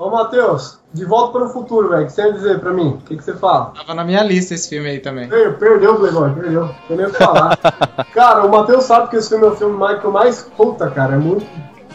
[0.00, 2.04] Ô, Matheus, de volta para o futuro, velho.
[2.04, 2.88] O que você ia dizer pra mim?
[2.88, 3.66] O que, que você fala?
[3.76, 5.28] Tava na minha lista esse filme aí também.
[5.28, 6.62] Per- Perdeu, Playboy, perdeu.
[6.64, 7.54] Não tem nem o que falar.
[8.14, 10.88] cara, o Matheus sabe que esse filme é o filme mais, que eu mais puta,
[10.88, 11.16] cara.
[11.16, 11.44] É muito.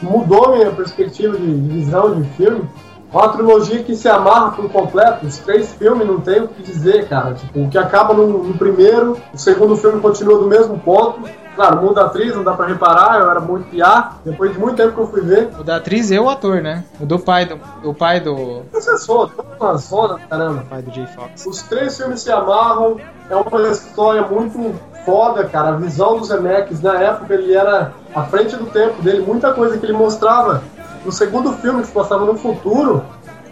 [0.03, 2.69] Mudou minha perspectiva de, de visão de filme.
[3.15, 5.25] É uma trilogia que se amarra por completo.
[5.25, 7.33] Os três filmes não tem o que dizer, cara.
[7.33, 11.21] Tipo, o que acaba no, no primeiro, o segundo filme continua do mesmo ponto.
[11.55, 14.11] Claro, muda a atriz, não dá pra reparar, eu era muito piá.
[14.25, 16.83] Depois de muito tempo que eu fui ver, O da atriz e o ator, né?
[16.99, 17.57] O do pai do.
[17.81, 18.63] O pai do.
[18.69, 20.65] processou, uma zona, caramba.
[20.69, 21.45] pai do Jay Fox.
[21.45, 22.97] Os três filmes se amarram,
[23.29, 24.75] é uma história muito
[25.05, 25.69] foda, cara.
[25.69, 29.23] A visão dos Zemeckis, na época, ele era à frente do tempo dele.
[29.25, 30.61] Muita coisa que ele mostrava
[31.05, 33.05] no segundo filme, que se passava no futuro,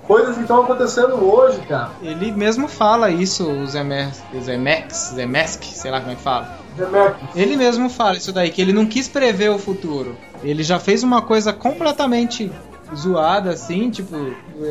[0.07, 1.91] coisas que estão acontecendo hoje, cara.
[2.01, 6.57] Ele mesmo fala isso, o Zemex, Zemex, Zemesk, sei lá como é que fala.
[6.77, 7.29] Zemeckis.
[7.35, 10.17] Ele mesmo fala isso daí, que ele não quis prever o futuro.
[10.43, 12.51] Ele já fez uma coisa completamente
[12.95, 14.15] zoada, assim, tipo,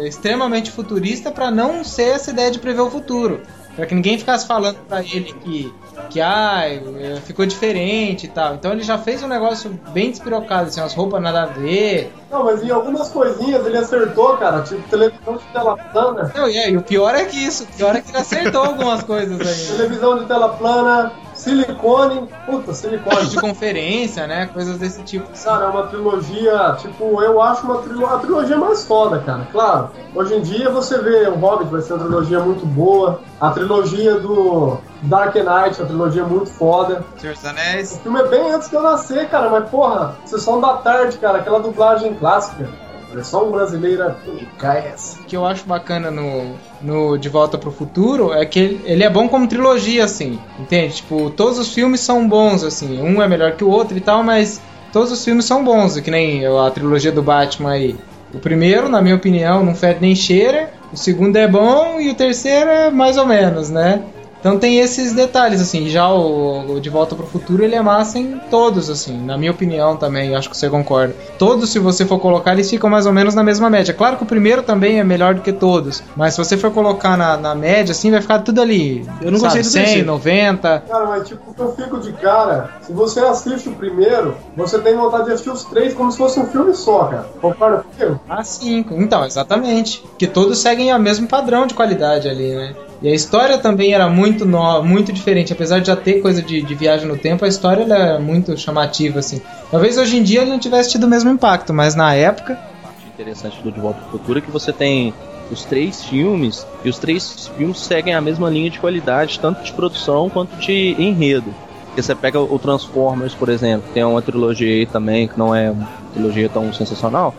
[0.04, 3.40] extremamente futurista pra não ser essa ideia de prever o futuro.
[3.74, 5.74] Pra que ninguém ficasse falando pra ele que,
[6.10, 6.64] que ah,
[7.24, 8.54] ficou diferente e tal.
[8.54, 12.12] Então ele já fez um negócio bem despirocado, assim, umas roupas nada a ver.
[12.30, 14.62] Não, mas em algumas coisinhas ele acertou, cara.
[14.62, 16.32] Tipo, televisão de tela plana.
[16.34, 19.02] Não, e, aí, o pior é que isso, o pior é que ele acertou algumas
[19.02, 19.76] coisas aí.
[19.76, 22.28] Televisão de tela plana, silicone.
[22.46, 23.26] Puta, silicone.
[23.26, 24.46] De conferência, né?
[24.46, 25.28] Coisas desse tipo.
[25.44, 29.46] Cara, é uma trilogia, tipo, eu acho uma trilo a trilogia mais foda, cara.
[29.50, 33.20] Claro, hoje em dia você vê o Hobbit vai ser uma trilogia muito boa.
[33.40, 37.04] A trilogia do Dark Knight, é uma trilogia muito foda.
[37.18, 37.92] Senhor dos Anéis.
[37.92, 41.38] O filme é bem antes de eu nascer, cara, mas porra, Sessão da Tarde, cara,
[41.38, 42.68] aquela dublagem clássica.
[43.12, 44.16] Versão brasileira,
[44.58, 45.18] KS.
[45.20, 49.04] O que eu acho bacana no, no De Volta pro Futuro é que ele, ele
[49.04, 50.96] é bom como trilogia, assim, entende?
[50.96, 54.22] Tipo, todos os filmes são bons, assim, um é melhor que o outro e tal,
[54.22, 54.60] mas
[54.92, 57.96] todos os filmes são bons, que nem a trilogia do Batman aí.
[58.32, 62.14] O primeiro, na minha opinião, não fede nem cheira, o segundo é bom e o
[62.14, 64.02] terceiro é mais ou menos, né?
[64.42, 68.18] Então tem esses detalhes, assim, já o, o De Volta pro Futuro ele é massa
[68.18, 71.14] em todos, assim, na minha opinião também, acho que você concorda.
[71.38, 73.94] Todos, se você for colocar, eles ficam mais ou menos na mesma média.
[73.94, 77.16] Claro que o primeiro também é melhor do que todos, mas se você for colocar
[77.16, 79.08] na, na média, assim, vai ficar tudo ali.
[79.20, 80.06] Eu não sabe, gostei do 100, terceiro.
[80.08, 80.82] 90.
[80.88, 85.26] Cara, mas tipo, eu fico de cara, se você assiste o primeiro, você tem vontade
[85.26, 87.26] de assistir os três como se fosse um filme só, cara.
[87.40, 88.20] Concorda comigo?
[88.28, 88.84] Ah, sim.
[88.90, 90.04] Então, exatamente.
[90.18, 92.74] Que todos seguem o mesmo padrão de qualidade ali, né?
[93.02, 95.52] E a história também era muito no, muito diferente.
[95.52, 98.56] Apesar de já ter coisa de, de viagem no tempo, a história ela é muito
[98.56, 99.40] chamativa, assim.
[99.70, 102.54] Talvez hoje em dia ele não tivesse tido o mesmo impacto, mas na época.
[102.80, 105.12] parte interessante do De Volta ao Futuro é que você tem
[105.50, 109.72] os três filmes e os três filmes seguem a mesma linha de qualidade, tanto de
[109.72, 111.52] produção quanto de enredo.
[111.86, 115.70] Porque você pega o Transformers, por exemplo, tem uma trilogia aí também que não é
[115.70, 117.34] uma trilogia tão sensacional,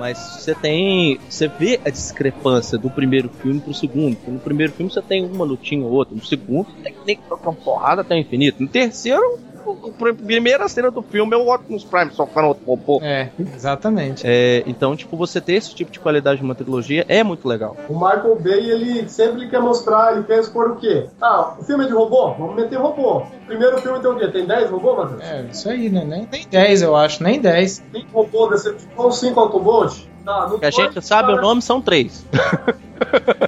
[0.00, 1.20] mas você tem.
[1.28, 4.16] Você vê a discrepância do primeiro filme pro segundo.
[4.16, 6.16] Porque no primeiro filme você tem uma lutinha ou outra.
[6.16, 6.68] No segundo,
[7.04, 8.62] tem que trocar uma porrada até o infinito.
[8.62, 13.00] No terceiro, a primeira cena do filme é o Optimus Prime socando outro popô.
[13.02, 14.22] É, exatamente.
[14.26, 17.76] É, então, tipo, você ter esse tipo de qualidade de uma trilogia é muito legal.
[17.88, 21.06] O Michael Bay, ele sempre quer mostrar, ele quer expor o quê?
[21.20, 22.32] Ah, o filme é de robô?
[22.34, 23.22] Vamos meter robô.
[23.46, 24.28] Primeiro filme tem o quê?
[24.28, 25.22] Tem 10 robôs, Matheus?
[25.22, 26.04] É, isso aí, né?
[26.04, 27.82] Nem, nem 10, eu acho, nem 10.
[27.92, 30.10] 5 robôs, Decepticon, 5 Autobot?
[30.24, 32.24] Tá, Que a gente sabe cara, o nome são três.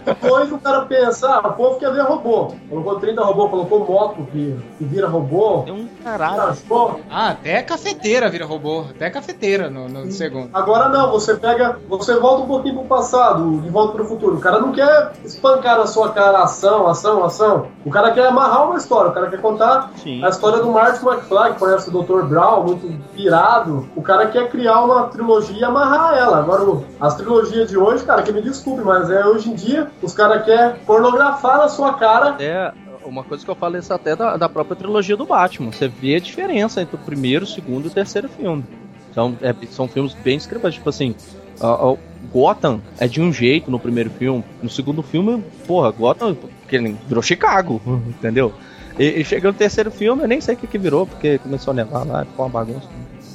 [0.04, 2.54] Depois o cara pensa, ah, o povo quer ver robô.
[2.68, 5.62] Colocou 30 robô, colocou moto que, que vira robô.
[5.62, 6.56] Tem um caralho.
[7.10, 8.84] Ah, até cafeteira vira robô.
[8.90, 10.50] Até cafeteira no, no segundo.
[10.52, 14.36] Agora não, você pega, você volta um pouquinho pro passado, de volta pro futuro.
[14.36, 17.68] O cara não quer espancar na sua cara ação, ação, ação.
[17.84, 20.24] O cara quer amarrar uma história, o cara quer contar Sim.
[20.24, 22.22] a história do Martin McFly, que conhece o Dr.
[22.24, 23.88] Brown, muito pirado.
[23.94, 26.38] O cara quer criar uma trilogia e amarrar ela.
[26.38, 30.12] Agora, as trilogias de hoje, cara, que me desculpe, mas é hoje em dia, os
[30.12, 32.36] caras querem pornografar na sua cara.
[32.40, 32.72] É
[33.04, 35.72] uma coisa que eu falei isso até da, da própria trilogia do Batman.
[35.72, 38.64] Você vê a diferença entre o primeiro, o segundo e o terceiro filme.
[39.14, 40.76] São, é, são filmes bem descrevados.
[40.76, 41.14] Tipo assim,
[41.60, 41.96] a- a-
[42.32, 44.42] Gotham é de um jeito no primeiro filme.
[44.62, 46.36] No segundo filme, porra, Gotham
[47.06, 48.52] virou Chicago, entendeu?
[48.98, 51.72] E, e chegou no terceiro filme, eu nem sei o que, que virou, porque começou
[51.72, 52.86] a nevar lá, ficou uma bagunça.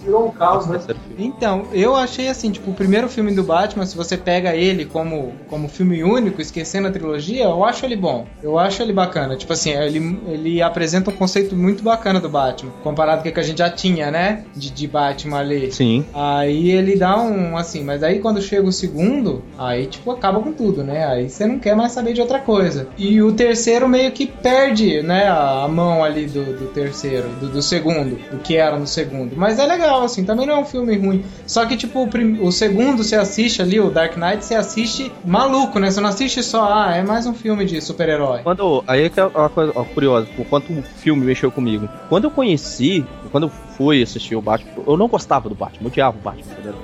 [0.07, 0.79] Virou um caos, né?
[1.17, 5.33] Então, eu achei assim, tipo, o primeiro filme do Batman, se você pega ele como,
[5.49, 8.25] como filme único, esquecendo a trilogia, eu acho ele bom.
[8.41, 9.35] Eu acho ele bacana.
[9.35, 13.39] Tipo assim, ele, ele apresenta um conceito muito bacana do Batman, comparado com o que
[13.39, 14.45] a gente já tinha, né?
[14.55, 15.71] De, de Batman ali.
[15.73, 16.05] Sim.
[16.13, 20.53] Aí ele dá um, assim, mas aí quando chega o segundo, aí tipo acaba com
[20.53, 21.05] tudo, né?
[21.05, 22.87] Aí você não quer mais saber de outra coisa.
[22.97, 27.49] E o terceiro meio que perde, né, a, a mão ali do, do terceiro, do,
[27.49, 29.35] do segundo, do que era no segundo.
[29.35, 31.23] Mas é legal, assim, também não é um filme ruim.
[31.45, 35.11] Só que tipo, o, prim- o segundo você assiste ali, o Dark Knight, você assiste
[35.25, 35.91] maluco, né?
[35.91, 38.41] Você não assiste só, ah, é mais um filme de super-herói.
[38.43, 41.87] Quando, aí é que é uma coisa curiosa, por quanto o filme mexeu comigo.
[42.09, 45.87] Quando eu conheci, quando eu fui assistir o Batman, eu não gostava do Batman, eu
[45.87, 46.51] odiava o Batman.
[46.51, 46.75] Entendeu?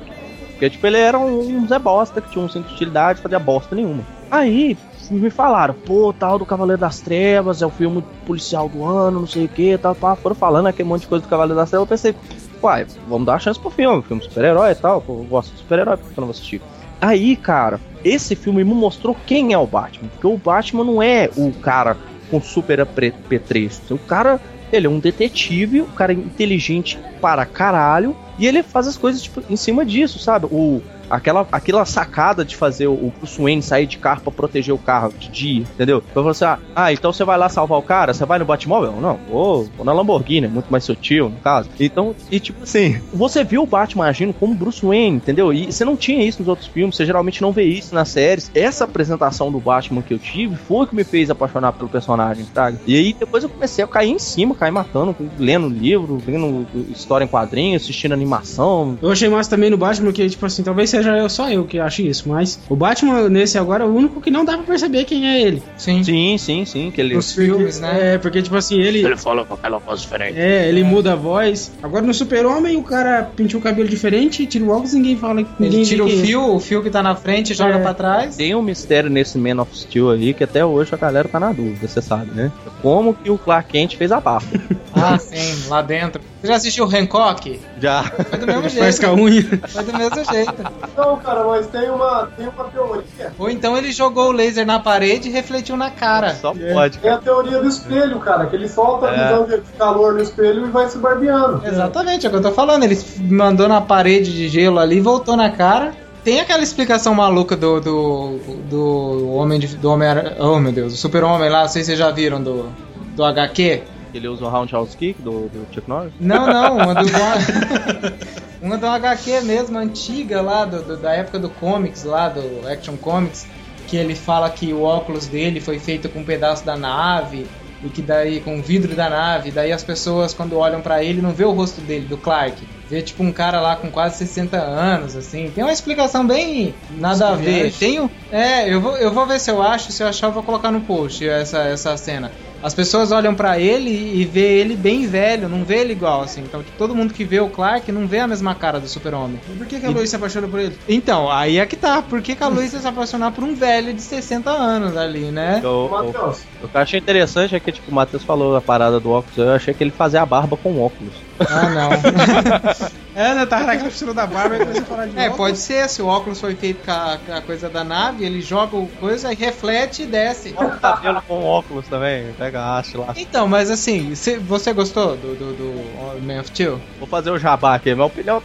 [0.52, 3.40] Porque, tipo, ele era um, um Zé Bosta, que tinha um centro de utilidade, fazia
[3.40, 4.04] bosta nenhuma.
[4.30, 4.78] Aí,
[5.12, 9.28] me falaram, pô, tal do Cavaleiro das Trevas, é o filme policial do ano, não
[9.28, 10.16] sei o que, tal, tal.
[10.16, 12.16] Foram falando aquele monte de coisa do Cavaleiro das Trevas, eu pensei,
[12.64, 15.98] uai, vamos dar uma chance pro filme, filme super-herói e tal, eu gosto de super-herói,
[15.98, 16.62] por que eu não vou assistir?
[17.02, 20.08] Aí, cara, esse filme me mostrou quem é o Batman.
[20.08, 21.98] Porque o Batman não é o cara
[22.32, 23.82] com super apetrecho.
[23.94, 24.40] O cara,
[24.72, 28.16] ele é um detetive, um cara inteligente para caralho.
[28.40, 30.46] E ele faz as coisas tipo, em cima disso, sabe?
[30.46, 34.78] O, aquela, aquela sacada de fazer o, Bruce Wayne sair de carro pra proteger o
[34.78, 36.02] carro de dia, entendeu?
[36.02, 38.46] Pra falar assim, ah, ah, então você vai lá salvar o cara, você vai no
[38.46, 38.94] Batmóvel?
[39.00, 41.70] Não, vou na Lamborghini, muito mais sutil, no caso.
[41.80, 45.54] Então, e tipo assim, você viu o Batman agindo como Bruce Wayne, entendeu?
[45.54, 48.52] E você não tinha isso nos outros filmes, você geralmente não vê isso nas séries.
[48.54, 52.46] Essa apresentação do Batman que eu tive foi o que me fez apaixonar pelo personagem,
[52.54, 52.80] sabe?
[52.86, 57.26] E aí depois eu comecei a cair em cima, cair matando, lendo livro, lendo história
[57.26, 58.98] em quadrinhos, assistindo animação.
[59.02, 61.80] Eu achei massa também no Batman que, tipo assim, talvez seja eu, só eu que
[61.80, 65.06] acho isso, mas o Batman nesse agora é o único que não dá pra perceber
[65.06, 65.62] quem é ele.
[65.78, 66.04] Sim.
[66.04, 67.16] Sim, sim, sim, que ele...
[67.16, 68.14] Nos filmes, né?
[68.14, 69.04] É, porque, tipo assim, ele.
[69.18, 70.38] fala com aquela voz diferente.
[70.40, 71.72] É, ele muda a voz.
[71.82, 75.34] Agora no Super-Homem o cara pintou o cabelo diferente, tira o óculos e ninguém fala.
[75.60, 76.12] Ninguém Ele tira o é.
[76.12, 77.80] fio, o fio que tá na frente e joga É.
[77.82, 78.36] pra trás.
[78.36, 81.52] Tem um mistério nesse Man of Steel aí que até hoje a galera tá na
[81.52, 82.52] dúvida, você sabe, né?
[82.82, 84.48] Como que o Clark Kent fez a barba?
[84.96, 86.22] Ah, sim, lá dentro.
[86.40, 87.60] Você já assistiu Hancock?
[87.82, 88.04] Já.
[88.04, 89.22] Foi do mesmo Faz com a jeito.
[89.24, 89.62] unha.
[89.68, 90.54] Foi do mesmo jeito.
[90.96, 93.34] Não, cara, mas tem uma, tem uma teoria.
[93.40, 96.36] Ou então ele jogou o laser na parede e refletiu na cara.
[96.36, 96.98] Só pode.
[97.00, 99.24] Tem a teoria do espelho, cara, que ele solta a É.
[99.24, 101.66] visão de calor no espelho e vai se barbeando.
[101.66, 102.84] Exatamente, é o que eu tô falando.
[102.84, 102.98] Ele
[103.30, 105.94] mandou na parede de gelo ali, voltou na cara.
[106.24, 110.08] Tem aquela explicação maluca do, do, do Homem de, do Homem
[110.40, 112.70] Oh meu Deus, do Super-Homem lá, não sei se vocês já viram do,
[113.16, 113.84] do HQ.
[114.14, 116.14] Ele usa o Roundhouse Kick do, do Chuck Norris?
[116.20, 117.04] Não, não, uma do.
[118.64, 122.98] uma do HQ mesmo, antiga lá, do, do- da época do comics, lá, do Action
[122.98, 123.46] Comics,
[123.86, 127.46] que ele fala que o óculos dele foi feito com um pedaço da nave,
[127.82, 131.22] e que daí, com o vidro da nave, daí as pessoas quando olham pra ele
[131.22, 132.66] não vê o rosto dele, do Clark.
[132.88, 135.52] Vê tipo um cara lá com quase 60 anos, assim.
[135.52, 137.76] Tem uma explicação bem nada a ver.
[137.78, 140.32] Tem um, é, eu vou, eu vou ver se eu acho, se eu achar eu
[140.34, 142.34] vou colocar no post essa, essa cena.
[142.64, 146.42] As pessoas olham pra ele e vê ele bem velho, não vê ele igual, assim.
[146.42, 149.38] Então, tipo, todo mundo que vê o Clark não vê a mesma cara do super-homem.
[149.58, 150.78] Por que, que a Lois se apaixona por ele?
[150.88, 152.02] Então, aí é que tá.
[152.02, 155.60] Por que, que a Luísa se apaixonar por um velho de 60 anos ali, né?
[155.62, 158.98] Eu, Matheus, o que eu achei interessante é que, tipo, o Matheus falou a parada
[158.98, 161.16] do óculos, eu achei que ele fazia a barba com óculos.
[161.40, 161.90] Ah, não.
[163.16, 163.46] É, né?
[163.46, 165.38] Tava naquela costura da barba e começa a falar de É, óculos.
[165.38, 165.88] pode ser.
[165.88, 168.88] Se o óculos foi feito com a, com a coisa da nave, ele joga o
[168.88, 170.52] coisa e reflete e desce.
[170.58, 173.14] O cabelo com óculos também, pega a haste lá.
[173.16, 176.82] Então, mas assim, cê- você gostou do, do, do Man of Steel?
[176.98, 178.42] Vou fazer o jabá aqui, minha opinião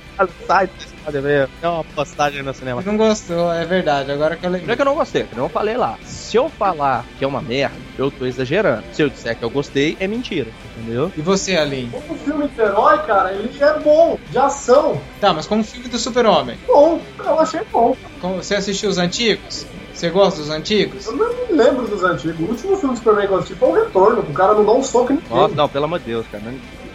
[0.46, 0.68] tá
[1.12, 1.48] no site, vocês podem ver.
[1.60, 2.82] Tem uma postagem no cinema.
[2.84, 4.10] Não gostou, é verdade.
[4.12, 5.98] Agora que eu Não é que eu não gostei, que não falei lá.
[6.04, 8.84] Se eu falar que é uma merda, eu tô exagerando.
[8.92, 11.10] Se eu disser que eu gostei, é mentira, entendeu?
[11.16, 11.90] E você, Aline?
[11.90, 15.00] como filme de herói, cara, ele é bom, de ação.
[15.20, 16.56] Tá, mas como filme do Super-Homem?
[16.66, 17.96] Bom, eu achei bom.
[18.20, 19.66] Como- Você assistiu os antigos?
[19.94, 21.06] Você gosta dos antigos?
[21.06, 22.38] Eu não me lembro dos antigos.
[22.38, 24.20] O último filme do Superman que eu assisti foi o Retorno.
[24.20, 25.30] O cara não dá um soco em ninguém.
[25.36, 26.44] Nossa, não, pelo amor de Deus, cara.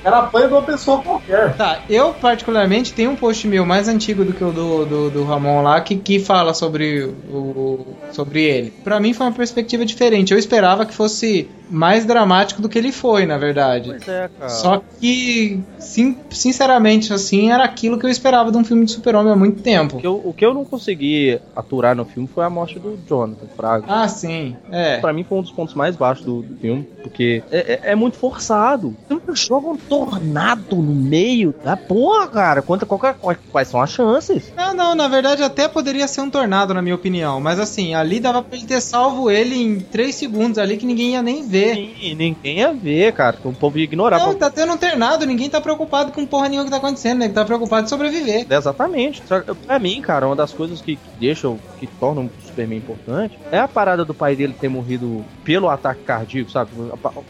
[0.03, 1.55] Era apanha de uma pessoa qualquer.
[1.55, 5.23] Tá, eu particularmente tenho um post meu mais antigo do que o do, do, do
[5.23, 8.71] Ramon lá que, que fala sobre o sobre ele.
[8.83, 10.31] Pra mim foi uma perspectiva diferente.
[10.31, 13.89] Eu esperava que fosse mais dramático do que ele foi, na verdade.
[13.89, 14.49] Pois é, cara.
[14.49, 19.33] Só que, sim, sinceramente, assim, era aquilo que eu esperava de um filme de super-homem
[19.33, 19.97] há muito tempo.
[19.97, 22.97] O que, eu, o que eu não consegui aturar no filme foi a morte do
[23.07, 23.85] Jonathan Fraga.
[23.87, 24.97] Ah, sim, é.
[24.99, 27.95] Pra mim foi um dos pontos mais baixos do, do filme, porque é, é- é
[27.95, 28.95] muito forçado.
[29.33, 32.61] Joga um tornado no meio da porra, cara.
[32.61, 33.15] Quanto, qualquer,
[33.51, 34.51] quais são as chances?
[34.55, 37.39] Não, não, na verdade até poderia ser um tornado, na minha opinião.
[37.41, 41.11] Mas assim, ali dava pra ele ter salvo ele em 3 segundos ali que ninguém
[41.13, 41.62] ia nem ver.
[41.71, 43.37] E ninguém ia ver, cara.
[43.43, 44.19] O povo ia ignorar.
[44.19, 47.29] Não, tá tendo um tornado, ninguém tá preocupado com porra nenhuma que tá acontecendo, né?
[47.29, 48.45] Tá preocupado em sobreviver.
[48.49, 49.23] Exatamente.
[49.27, 52.77] Só que, Pra mim, cara, uma das coisas que, que deixam, que tornam o Superman
[52.77, 56.71] importante é a parada do pai dele ter morrido pelo ataque cardíaco, sabe?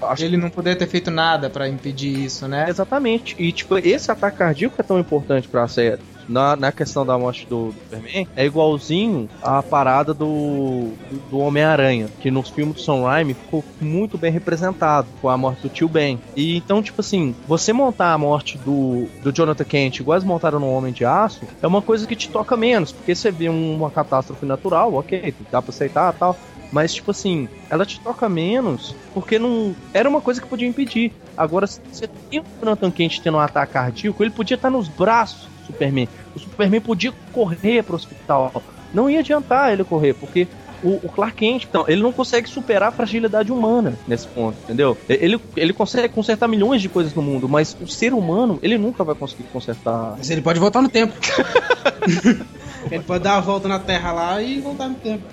[0.01, 2.65] Acho Ele não poder ter feito nada pra impedir isso, né?
[2.67, 3.35] Exatamente.
[3.37, 5.99] E, tipo, esse ataque cardíaco é tão importante pra série.
[6.27, 11.39] Na, na questão da morte do, do Superman, é igualzinho à parada do, do, do
[11.39, 15.69] Homem-Aranha, que nos filmes do Sam Raimi ficou muito bem representado, foi a morte do
[15.69, 16.19] tio Ben.
[16.35, 20.59] E então, tipo assim, você montar a morte do, do Jonathan Kent igual eles montaram
[20.59, 23.89] no Homem de Aço, é uma coisa que te toca menos, porque você vê uma
[23.89, 26.37] catástrofe natural, ok, dá pra aceitar tal,
[26.73, 29.75] mas, tipo assim, ela te toca menos porque não.
[29.93, 31.11] Era uma coisa que podia impedir.
[31.37, 34.87] Agora, se você tem o Jonathan Kent tendo um ataque cardíaco, ele podia estar nos
[34.87, 36.07] braços Superman.
[36.35, 38.63] O Superman podia correr pro hospital.
[38.93, 40.47] Não ia adiantar ele correr, porque
[40.83, 44.97] o, o Clark Kent, então, ele não consegue superar a fragilidade humana nesse ponto, entendeu?
[45.07, 49.03] Ele, ele consegue consertar milhões de coisas no mundo, mas o ser humano, ele nunca
[49.03, 50.15] vai conseguir consertar.
[50.17, 51.13] Mas ele pode voltar no tempo.
[52.91, 55.23] ele pode dar a volta na Terra lá e voltar no tempo.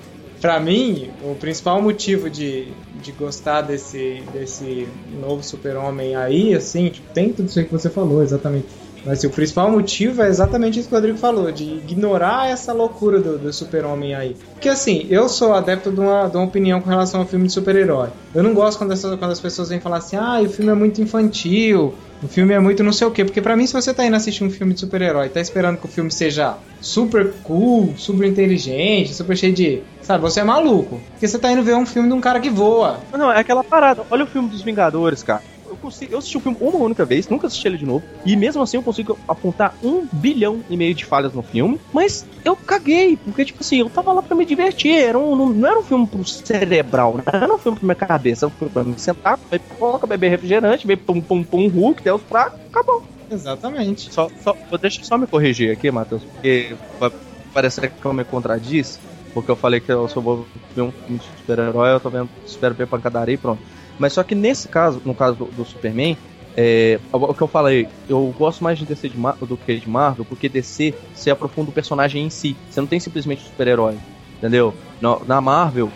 [0.40, 2.68] Pra mim, o principal motivo de,
[3.02, 4.88] de gostar desse, desse
[5.20, 8.68] novo super-homem aí, assim, tipo, tem tudo isso aí que você falou, exatamente.
[9.04, 12.72] Mas assim, o principal motivo é exatamente isso que o Rodrigo falou, de ignorar essa
[12.72, 14.36] loucura do, do super-homem aí.
[14.52, 17.52] Porque assim, eu sou adepto de uma, de uma opinião com relação ao filme de
[17.52, 18.08] super-herói.
[18.34, 20.74] Eu não gosto quando, essas, quando as pessoas vêm falar assim, ah, o filme é
[20.74, 23.24] muito infantil, o filme é muito não sei o quê.
[23.24, 25.86] Porque pra mim, se você tá indo assistir um filme de super-herói tá esperando que
[25.86, 29.82] o filme seja super cool, super inteligente, super cheio de.
[30.02, 31.00] Sabe, você é maluco.
[31.12, 32.98] Porque você tá indo ver um filme de um cara que voa.
[33.12, 34.02] Não, é aquela parada.
[34.10, 35.42] Olha o filme dos Vingadores, cara.
[35.80, 38.04] Eu, consigo, eu assisti o filme uma única vez, nunca assisti ele de novo.
[38.24, 41.80] E mesmo assim eu consigo apontar um bilhão e meio de falhas no filme.
[41.92, 44.92] Mas eu caguei, porque, tipo assim, eu tava lá pra me divertir.
[44.92, 47.94] Era um, não, não era um filme pro cerebral, não era um filme pra minha
[47.94, 48.44] cabeça.
[48.44, 49.38] Era um filme pra me sentar,
[49.78, 52.52] coloca, beber refrigerante, beber pum pum pum Hulk, Deus pra.
[52.70, 53.02] Acabou.
[53.30, 54.12] Exatamente.
[54.12, 57.10] Só, só, deixa eu só me corrigir aqui, Matheus, porque vai
[57.54, 59.00] parecer que eu me contradiz.
[59.32, 62.28] Porque eu falei que eu só vou ver um filme de super-herói, eu tô vendo
[62.76, 63.62] ver pancadaria e pronto.
[64.00, 66.16] Mas só que nesse caso, no caso do, do Superman,
[66.56, 70.24] é, o que eu falei, eu gosto mais de DC de do que de Marvel,
[70.24, 72.56] porque DC você aprofunda o personagem em si.
[72.68, 73.98] Você não tem simplesmente o super-herói,
[74.38, 74.74] entendeu?
[75.02, 75.90] Na, na, Marvel,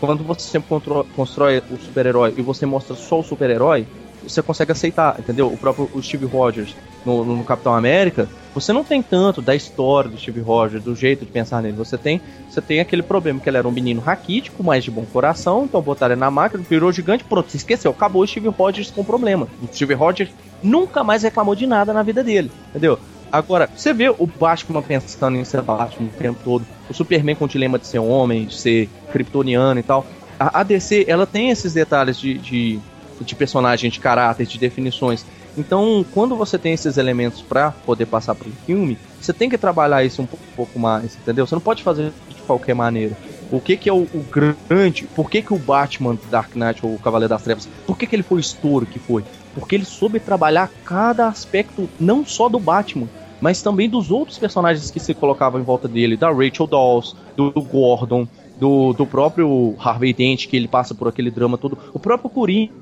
[0.00, 0.70] quando você sempre
[1.14, 3.86] constrói o super-herói e você mostra só o super-herói,
[4.22, 5.48] você consegue aceitar, entendeu?
[5.48, 10.10] O próprio o Steve Rogers no, no, Capitão América, você não tem tanto da história
[10.10, 11.76] do Steve Rogers, do jeito de pensar nele.
[11.76, 15.04] Você tem, você tem aquele problema que ele era um menino raquítico, mas de bom
[15.04, 18.90] coração, então botaram ele na máquina, virou gigante, pronto, se esqueceu, acabou o Steve Rogers
[18.90, 19.48] com problema.
[19.62, 20.30] O Steve Rogers
[20.62, 22.98] nunca mais reclamou de nada na vida dele, entendeu?
[23.32, 27.44] Agora, você vê o Batman pensando em ser Batman o tempo todo, o Superman com
[27.44, 30.04] o dilema de ser homem, de ser kryptoniano e tal.
[30.38, 32.80] A, a DC, ela tem esses detalhes de, de
[33.20, 35.24] de personagem, de caráter, de definições.
[35.56, 39.58] Então, quando você tem esses elementos para poder passar para o filme, você tem que
[39.58, 41.46] trabalhar isso um pouco mais, entendeu?
[41.46, 43.16] Você não pode fazer de qualquer maneira.
[43.50, 45.06] O que, que é o, o grande.
[45.06, 48.14] Por que, que o Batman Dark Knight, ou o Cavaleiro das Trevas, por que, que
[48.14, 49.24] ele foi o estouro que foi?
[49.54, 53.08] Porque ele soube trabalhar cada aspecto, não só do Batman,
[53.40, 57.50] mas também dos outros personagens que se colocavam em volta dele, da Rachel Dawes, do,
[57.50, 58.28] do Gordon,
[58.58, 62.72] do, do próprio Harvey Dent, que ele passa por aquele drama todo, o próprio Coringa,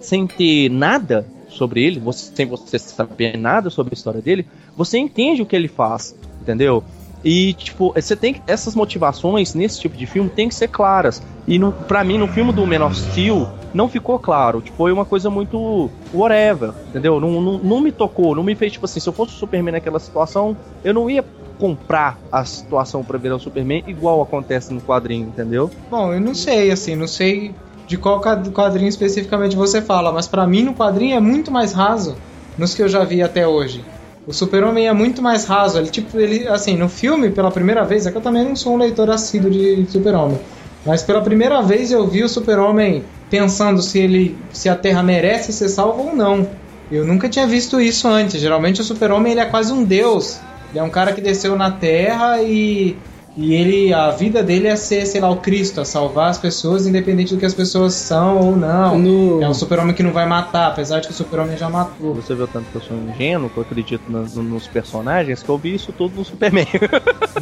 [0.00, 4.98] sem ter nada sobre ele, você, sem você saber nada sobre a história dele, você
[4.98, 6.84] entende o que ele faz, entendeu?
[7.22, 11.22] E, tipo, você tem essas motivações nesse tipo de filme tem que ser claras.
[11.46, 14.60] E no, pra mim, no filme do Man of Steel, não ficou claro.
[14.60, 17.20] Tipo, foi uma coisa muito whatever, entendeu?
[17.20, 19.72] Não, não, não me tocou, não me fez, tipo assim, se eu fosse o Superman
[19.72, 21.24] naquela situação, eu não ia
[21.58, 25.70] comprar a situação para virar o Superman igual acontece no quadrinho, entendeu?
[25.90, 27.54] Bom, eu não sei, assim, não sei
[27.90, 32.14] de qual quadrinho especificamente você fala, mas para mim no quadrinho é muito mais raso
[32.56, 33.84] nos que eu já vi até hoje.
[34.28, 35.76] O Super-Homem é muito mais raso.
[35.76, 38.74] Ele, tipo, ele, assim, no filme, pela primeira vez, é que eu também não sou
[38.74, 40.38] um leitor assíduo de Super-Homem.
[40.86, 45.52] Mas pela primeira vez eu vi o Super-Homem pensando se ele se a Terra merece
[45.52, 46.46] ser salva ou não.
[46.92, 48.40] Eu nunca tinha visto isso antes.
[48.40, 50.38] Geralmente o Super-Homem ele é quase um deus.
[50.70, 52.96] Ele é um cara que desceu na Terra e
[53.36, 56.86] e ele a vida dele é ser, sei lá, o Cristo, a salvar as pessoas
[56.86, 58.98] independente do que as pessoas são ou não.
[58.98, 62.14] No- É um Super-Homem que não vai matar, apesar de que o Super-Homem já matou.
[62.14, 65.48] Você viu tanto que eu sou ingênuo, que eu acredito no- no- nos personagens, que
[65.48, 66.66] eu vi isso tudo no Superman.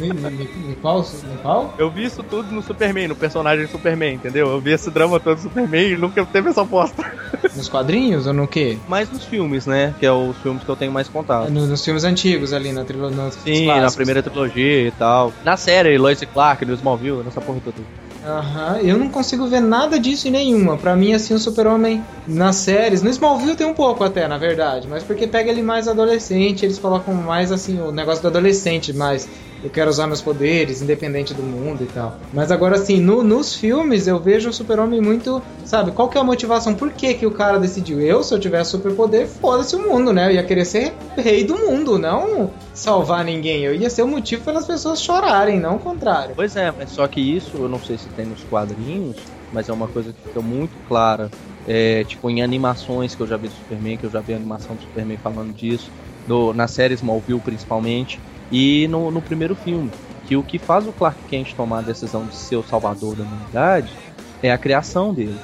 [0.01, 1.01] Em- qual?
[1.01, 1.73] Em qual?
[1.77, 4.47] eu vi isso tudo no Superman, no personagem Superman, entendeu?
[4.49, 7.03] Eu vi esse drama todo no Superman e nunca teve essa aposta.
[7.55, 8.77] Nos quadrinhos ou no quê?
[8.87, 9.93] Mas nos filmes, né?
[9.99, 11.49] Que é os filmes que eu tenho mais contato.
[11.49, 13.31] No- Nos filmes antigos ali, na trilogia.
[13.31, 15.31] Sim, na primeira trilogia e tal.
[15.43, 17.77] Na série, Lois e Clark, no Smallville, nessa porra toda.
[18.25, 20.77] Aham, eu não consigo ver nada disso em nenhuma.
[20.77, 24.87] Pra mim, assim, o Super-Homem nas séries, no Smallville tem um pouco até, na verdade,
[24.87, 29.27] mas porque pega ele mais adolescente, eles colocam mais assim o negócio do adolescente, mais
[29.63, 32.17] eu quero usar meus poderes, independente do mundo e tal.
[32.33, 36.21] Mas agora, assim, no- nos filmes eu vejo o Super-Homem muito, sabe, qual que é
[36.21, 36.73] a motivação?
[36.73, 37.99] Por que, que o cara decidiu?
[37.99, 40.27] Eu, se eu tivesse superpoder, foda-se o mundo, né?
[40.27, 43.63] Eu ia querer ser rei do mundo, não salvar ninguém.
[43.63, 46.33] Eu ia ser o motivo pelas pessoas chorarem, não o contrário.
[46.35, 49.17] Pois é, mas só que isso, eu não sei se tem nos quadrinhos,
[49.51, 51.29] mas é uma coisa que fica muito clara.
[51.67, 54.75] É, tipo, em animações que eu já vi do Superman, que eu já vi animação
[54.75, 55.91] do Superman falando disso,
[56.25, 58.19] no, na série Smallville principalmente,
[58.51, 59.91] e no, no primeiro filme.
[60.25, 63.23] Que o que faz o Clark Kent tomar a decisão de ser o salvador da
[63.23, 63.91] humanidade
[64.43, 65.37] é a criação dele.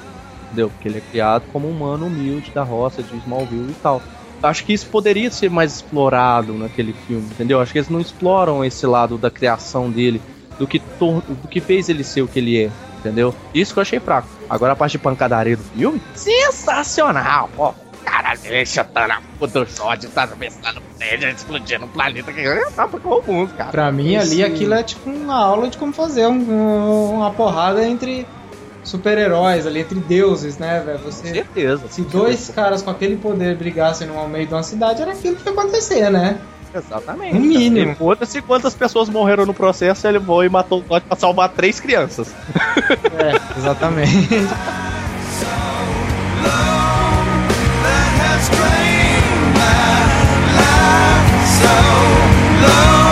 [0.46, 0.70] Entendeu?
[0.70, 4.00] Porque ele é criado como um humano humilde da roça de Smallville e tal.
[4.42, 7.60] Acho que isso poderia ser mais explorado naquele filme, entendeu?
[7.60, 10.20] Acho que eles não exploram esse lado da criação dele,
[10.58, 13.34] do que, do que fez ele ser o que ele é, entendeu?
[13.54, 14.28] Isso que eu achei fraco.
[14.48, 17.74] Agora a parte de pancadaria do filme, sensacional, pô.
[18.06, 22.42] Caralho, ele chutando a puta do shot, tá pensando nele, explodindo o planeta, que
[22.74, 23.70] tá pra o mundo, cara.
[23.70, 27.30] Pra mim, ali, Esse- aquilo é tipo uma aula de como fazer um- um- uma
[27.32, 28.26] porrada entre
[28.84, 31.00] super-heróis, ali, entre deuses, né, velho?
[31.00, 31.32] Com Você.
[31.34, 31.82] certeza.
[31.90, 35.44] Se dois caras com aquele poder brigassem no meio de uma cidade, era aquilo que
[35.44, 36.38] ia acontecer, né?
[36.72, 37.34] Exatamente.
[37.34, 37.92] No mínimo.
[37.92, 41.48] E Foda-se quantas pessoas morreram no processo, ele foi e matou o Todd pra salvar
[41.48, 42.32] três crianças.
[43.18, 44.28] É, exatamente.
[51.58, 51.64] so
[52.62, 53.05] low.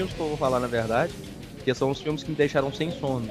[0.00, 1.12] Filmes que eu vou falar, na verdade,
[1.62, 3.28] que são os filmes que me deixaram sem sono.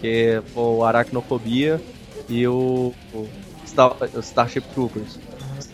[0.00, 1.80] Que é o Aracnofobia
[2.28, 3.28] e o, o
[3.66, 5.18] Star- Starship Troopers.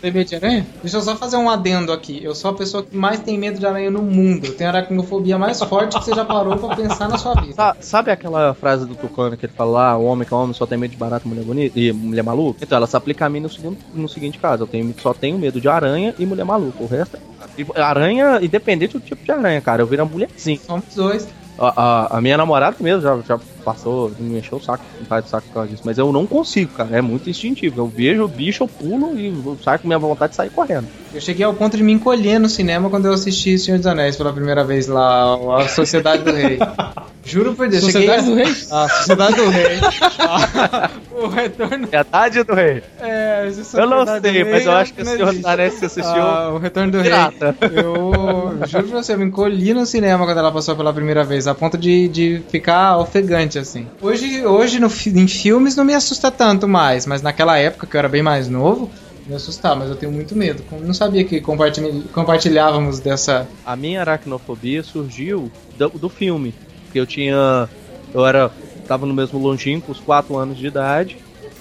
[0.03, 0.67] Medo de aranha?
[0.83, 2.21] Deixa eu só fazer um adendo aqui.
[2.25, 4.47] Eu sou a pessoa que mais tem medo de aranha no mundo.
[4.47, 7.55] Eu tenho a aracnofobia mais forte que você já parou pra pensar na sua vida.
[7.55, 10.55] Sa- Sabe aquela frase do Tucano que ele fala lá, o homem que é homem
[10.55, 12.59] só tem medo de barato e mulher bonita e mulher maluca?
[12.63, 15.39] Então ela se aplica a mim no, segundo, no seguinte caso, eu tenho, só tenho
[15.39, 17.81] medo de aranha e mulher maluca, o resto é...
[17.81, 20.59] Aranha, independente do tipo de aranha, cara, eu viro uma mulherzinha.
[20.67, 21.29] Somos dois.
[21.59, 25.25] A, a, a minha namorada mesmo já, já passou, me encheu o saco, me faz
[25.27, 25.83] o saco por causa disso.
[25.85, 26.97] Mas eu não consigo, cara.
[26.97, 27.81] É muito instintivo.
[27.81, 29.33] Eu vejo o bicho, eu pulo e
[29.63, 30.87] saio com minha vontade de sair correndo.
[31.15, 34.17] Eu cheguei ao ponto de me encolher no cinema quando eu assisti Senhor dos Anéis
[34.17, 36.59] pela primeira vez lá, a Sociedade do Rei.
[37.25, 38.51] Juro por Deus, Sociedade cheguei do.
[38.51, 38.67] Rei?
[38.71, 39.79] A Sociedade do Rei.
[40.19, 41.89] Ah, o retorno.
[41.93, 42.83] É a tarde do rei.
[43.01, 45.87] É, Eu não do sei, Rei, mas eu acho que o Senhor dos Anéis você
[45.87, 46.21] assistiu.
[46.21, 47.11] Ah, o Retorno do Rei.
[47.13, 47.57] Pirata.
[47.61, 51.47] Eu juro pra você, eu me encolhi no cinema quando ela passou pela primeira vez,
[51.47, 53.87] a ponto de, de ficar ofegante, assim.
[54.01, 57.99] Hoje, hoje no, em filmes não me assusta tanto mais, mas naquela época, que eu
[57.99, 58.91] era bem mais novo,
[59.27, 60.63] me assustava, mas eu tenho muito medo.
[60.81, 63.47] Não sabia que compartilhávamos dessa.
[63.65, 66.55] A minha aracnofobia surgiu do, do filme.
[66.85, 67.69] Porque eu tinha.
[68.13, 68.51] Eu era.
[68.87, 71.17] Tava no mesmo longínquo, os 4 anos de idade.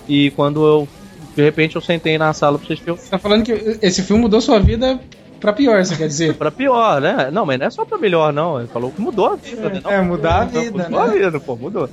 [0.08, 0.88] E quando eu.
[1.36, 4.24] De repente eu sentei na sala pra assistir o Você tá falando que esse filme
[4.24, 5.00] mudou sua vida
[5.42, 6.36] pra pior, você quer dizer?
[6.40, 7.30] Pra pior, né?
[7.32, 8.60] Não, mas não é só pra melhor, não.
[8.60, 9.82] Ele falou que mudou a vida, né?
[9.84, 11.14] Não, É, mudar a vida, mudou a né?
[11.14, 11.90] vida, pô, mudou.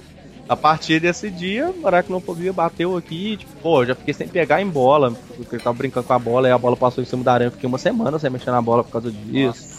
[0.49, 4.63] A partir desse dia, a aracnofobia bateu aqui, tipo, pô, eu já fiquei sem pegar
[4.63, 7.23] em bola, porque eu tava brincando com a bola e a bola passou em cima
[7.25, 9.79] da aranha, eu fiquei uma semana sem mexer na bola por causa disso.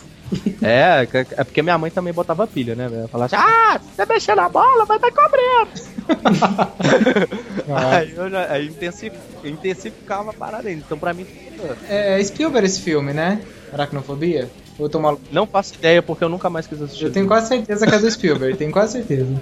[0.62, 2.86] É, é porque minha mãe também botava pilha, né?
[2.86, 5.72] Ela falava assim, ah, você mexer na bola, vai estar cobrando.
[7.76, 9.12] aí eu já aí intensif,
[9.44, 10.84] intensificava a parada ainda.
[10.86, 11.26] Então pra mim.
[11.90, 13.42] É Spielberg esse filme, né?
[13.72, 14.50] Aracnofobia?
[14.78, 15.24] Ou eu tô maluco?
[15.32, 17.06] Não faço ideia porque eu nunca mais quis assistir.
[17.06, 19.42] Eu tenho quase certeza que é do Spielberg, tenho quase certeza.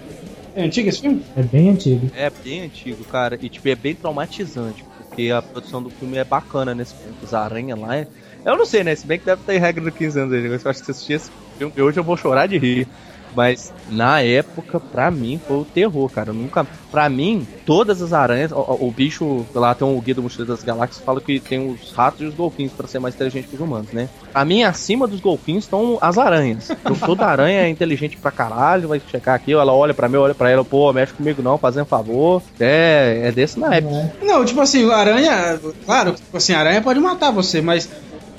[0.55, 1.23] É antigo esse filme?
[1.35, 2.09] É bem antigo.
[2.15, 3.37] É bem antigo, cara.
[3.39, 4.83] E tipo, é bem traumatizante.
[4.83, 7.23] Porque a produção do filme é bacana nesse ponto.
[7.23, 7.95] Os aranha lá.
[7.95, 8.07] É...
[8.43, 8.95] Eu não sei, né?
[8.95, 10.45] Se bem que deve ter regra do 15 anos aí.
[10.45, 12.87] Eu acho que se assistir esse filme hoje eu vou chorar de rir.
[13.35, 16.29] Mas na época, pra mim, foi o terror, cara.
[16.29, 16.65] Eu nunca.
[16.91, 18.51] Pra mim, todas as aranhas.
[18.51, 21.91] O, o bicho, lá tem um guia do Mochileiro das Galáxias fala que tem os
[21.91, 24.09] ratos e os golfinhos pra ser mais inteligente que os humanos, né?
[24.31, 26.69] Pra mim, acima dos golfinhos estão as aranhas.
[26.69, 30.33] Então, toda aranha é inteligente pra caralho, vai checar aqui, ela olha pra mim, olha
[30.33, 32.41] pra ela, pô, mexe comigo não, fazendo favor.
[32.59, 34.13] É, é desse na época.
[34.21, 35.59] Não, tipo assim, aranha.
[35.85, 37.89] Claro, tipo assim, aranha pode matar você, mas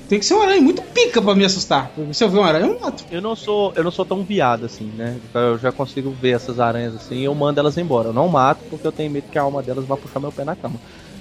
[0.08, 1.90] tem que ser uma aranha muito pica pra me assustar.
[1.94, 3.04] Porque se eu ver uma aranha, eu mato.
[3.10, 5.18] Eu não sou, eu não sou tão viado assim, né?
[5.34, 8.08] Eu já consigo ver essas aranhas assim e eu mando elas embora.
[8.08, 10.44] Eu não mato porque eu tenho medo que a alma delas vá puxar meu pé
[10.44, 10.76] na cama.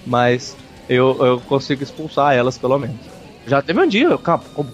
[0.05, 0.55] Mas
[0.88, 2.95] eu, eu consigo expulsar elas pelo menos.
[3.45, 4.09] Já teve um dia,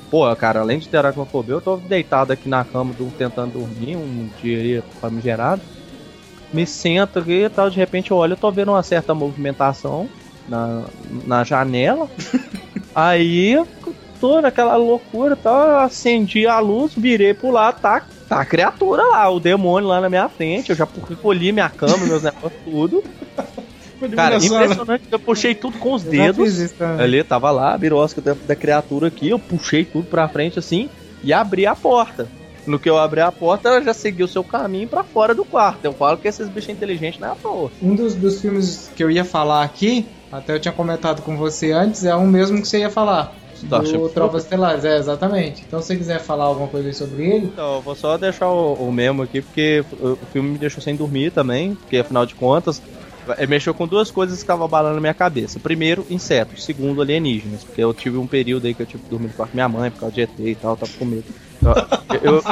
[0.09, 4.30] pô, cara, além de ter aracnofobia, eu tô deitado aqui na cama tentando dormir, um
[4.41, 5.61] dia famigerado.
[6.51, 10.09] Me sento aqui e tal, de repente eu olho, eu tô vendo uma certa movimentação
[10.47, 10.84] na,
[11.26, 12.09] na janela.
[12.95, 13.64] Aí
[14.41, 15.84] naquela loucura, tá?
[15.84, 20.09] Acendi a luz, virei pro lado, tá, tá a criatura lá, o demônio lá na
[20.09, 20.69] minha frente.
[20.69, 23.03] Eu já recolhi minha cama, meus negócios, tudo.
[24.15, 26.59] Cara, impressionante, eu puxei tudo com os dedos.
[26.59, 30.59] Isso, ali, tava lá, a birosca da, da criatura aqui, eu puxei tudo pra frente
[30.59, 30.89] assim
[31.24, 32.28] e abri a porta.
[32.65, 35.43] No que eu abri a porta, ela já seguiu o seu caminho para fora do
[35.43, 35.84] quarto.
[35.84, 37.71] Eu falo que esses bichos inteligentes não é à toa.
[37.82, 41.71] Um dos, dos filmes que eu ia falar aqui, até eu tinha comentado com você
[41.71, 43.34] antes, é o mesmo que você ia falar.
[43.66, 45.64] Starship do Tropas Estelares, é, exatamente.
[45.68, 47.45] Então, se você quiser falar alguma coisa sobre ele.
[47.45, 50.95] Então, eu vou só deixar o, o memo aqui, porque o filme me deixou sem
[50.95, 52.82] dormir também, porque afinal de contas,
[53.38, 55.59] ele mexeu com duas coisas que estavam abalando na minha cabeça.
[55.59, 56.64] Primeiro, insetos.
[56.64, 57.64] Segundo, alienígenas.
[57.64, 59.89] Porque eu tive um período aí que eu tive que dormir com a minha mãe
[59.89, 61.26] por causa de ET e tal, tava com medo.
[62.22, 62.43] Eu, eu,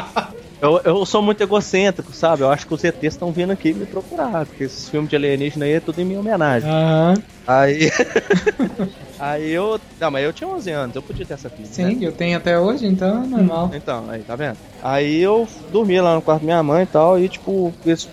[0.62, 2.43] eu, eu, sou muito egocêntrico, sabe?
[2.43, 5.66] Eu acho que os ETs estão vindo aqui me procurar, porque esses filmes de alienígena
[5.66, 6.70] aí é tudo em minha homenagem.
[6.70, 7.22] Uhum.
[7.45, 7.91] Aí.
[9.22, 9.80] aí eu.
[9.99, 11.67] Não, mas eu tinha 11 anos, eu podia ter essa filha.
[11.67, 12.07] Sim, né?
[12.07, 13.72] eu tenho até hoje, então é normal.
[13.74, 14.57] Então, aí, tá vendo?
[14.82, 18.09] Aí eu dormi lá no quarto da minha mãe e tal, e tipo, esse,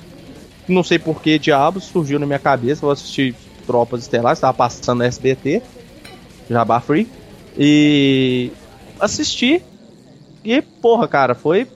[0.68, 3.34] não sei por que diabos surgiu na minha cabeça, eu assisti
[3.66, 5.62] Tropas Estelares, tava passando no SBT,
[6.48, 7.08] Jabá Free,
[7.56, 8.52] e
[9.00, 9.62] assisti.
[10.44, 11.68] E, porra, cara, foi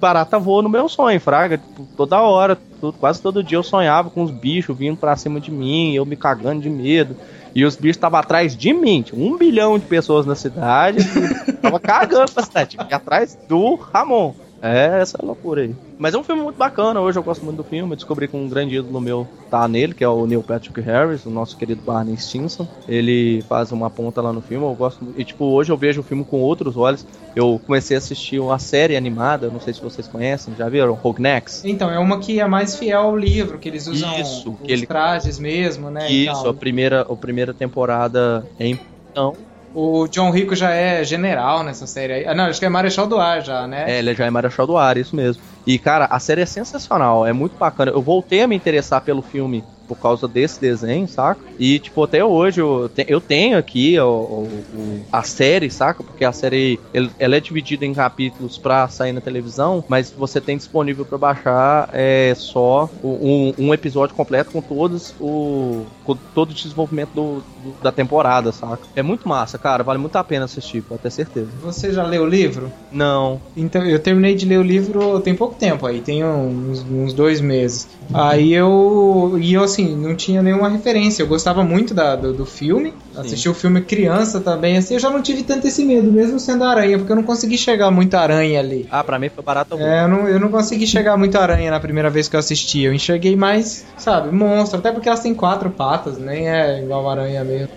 [0.00, 1.58] barata voa no meu sonho, fraga.
[1.58, 5.40] Tipo, toda hora, tudo, quase todo dia eu sonhava com os bichos vindo pra cima
[5.40, 7.16] de mim, eu me cagando de medo.
[7.54, 9.02] E os bichos estavam atrás de mim.
[9.02, 10.98] Tinha um bilhão de pessoas na cidade.
[11.60, 12.70] tava cagando pra cidade.
[12.70, 14.34] Tipo, atrás do Ramon.
[14.60, 15.74] É essa loucura aí.
[15.98, 17.92] Mas é um filme muito bacana, hoje eu gosto muito do filme.
[17.92, 21.24] Eu descobri que um grande ídolo meu tá nele, que é o Neil Patrick Harris,
[21.26, 22.66] o nosso querido Barney Stinson.
[22.88, 25.20] Ele faz uma ponta lá no filme, eu gosto muito.
[25.20, 27.06] E tipo, hoje eu vejo o filme com outros olhos.
[27.34, 30.94] Eu comecei a assistir uma série animada, não sei se vocês conhecem, já viram?
[30.94, 31.64] Rogue Necks?
[31.64, 34.86] Então, é uma que é mais fiel ao livro, que eles usam Isso, os ele...
[34.86, 36.10] trajes mesmo, né?
[36.10, 39.34] Isso, a primeira, a primeira temporada é então
[39.74, 42.26] o John Rico já é general nessa série aí.
[42.26, 43.84] Ah, não, acho que é Marechal do Ar já, né?
[43.88, 45.42] É, ele já é Marechal do Ar, isso mesmo.
[45.66, 47.90] E, cara, a série é sensacional, é muito bacana.
[47.90, 51.40] Eu voltei a me interessar pelo filme por causa desse desenho, saca?
[51.58, 56.04] E, tipo, até hoje eu, te, eu tenho aqui o, o, a série, saca?
[56.04, 60.40] Porque a série ele, ela é dividida em capítulos pra sair na televisão, mas você
[60.40, 66.50] tem disponível para baixar é, só um, um, episódio completo com todos o com todo
[66.50, 68.86] o desenvolvimento do, do, da temporada, saca?
[68.94, 71.48] É muito massa, cara, vale muito a pena assistir, pode ter certeza.
[71.62, 72.70] Você já leu o livro?
[72.90, 73.40] Não.
[73.56, 77.40] Então, eu terminei de ler o livro tem pouco tempo aí, tem uns, uns dois
[77.40, 77.88] meses.
[78.12, 79.36] Aí eu.
[79.40, 81.22] E eu, assim, não tinha nenhuma referência.
[81.22, 82.92] Eu gostava muito da, do, do filme.
[83.12, 83.20] Sim.
[83.20, 86.64] Assisti o filme criança também, assim, eu já não tive tanto esse medo, mesmo sendo
[86.64, 88.86] aranha, porque eu não consegui chegar muito aranha ali.
[88.90, 91.80] Ah, pra mim foi barato É, eu não, eu não consegui chegar muito aranha na
[91.80, 92.82] primeira vez que eu assisti.
[92.82, 94.78] Eu enxerguei mais, sabe, monstro.
[94.78, 97.68] Até porque elas têm quatro patas, nem é igual uma aranha mesmo.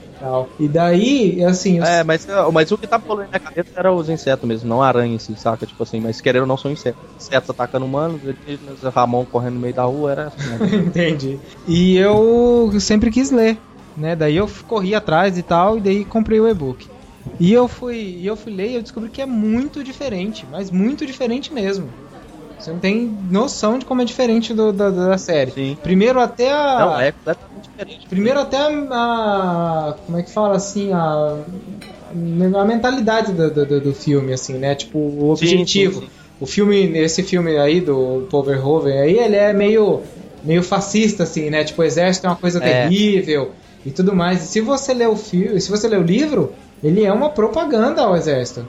[0.60, 1.80] E daí, assim.
[1.80, 1.84] Eu...
[1.84, 5.16] É, mas, mas o que tava falando na cabeça era os insetos mesmo, não aranha
[5.16, 5.66] assim, saca?
[5.66, 7.02] Tipo assim, mas querendo ou não são insetos.
[7.18, 8.22] Insetos atacando humanos,
[8.94, 10.50] Ramon correndo no meio da rua, era assim.
[10.50, 10.58] Né?
[10.88, 11.40] Entendi.
[11.68, 13.58] E eu sempre quis ler,
[13.98, 14.16] né?
[14.16, 16.86] Daí eu corri atrás e tal, e daí comprei o e-book.
[17.40, 21.06] E eu fui, eu fui ler e eu descobri que é muito diferente, mas muito
[21.06, 21.90] diferente mesmo.
[22.62, 25.52] Você não tem noção de como é diferente do, da, da série.
[25.52, 25.78] Sim.
[25.82, 26.80] Primeiro até a.
[26.80, 28.08] Não, é completamente diferente.
[28.08, 30.92] Primeiro até a, a, Como é que fala assim?
[30.94, 31.38] A.
[32.12, 34.76] a mentalidade do, do, do filme, assim, né?
[34.76, 36.02] Tipo, o objetivo.
[36.02, 36.12] Sim, sim.
[36.40, 40.02] O filme, esse filme aí do Paul Verhoeven aí, ele é meio,
[40.44, 41.64] meio fascista, assim, né?
[41.64, 42.84] Tipo, o exército é uma coisa É.
[42.84, 43.52] terrível
[43.86, 44.44] e tudo mais.
[44.44, 46.54] E se você ler o filme, se você ler o livro,
[46.84, 48.68] ele é uma propaganda ao exército.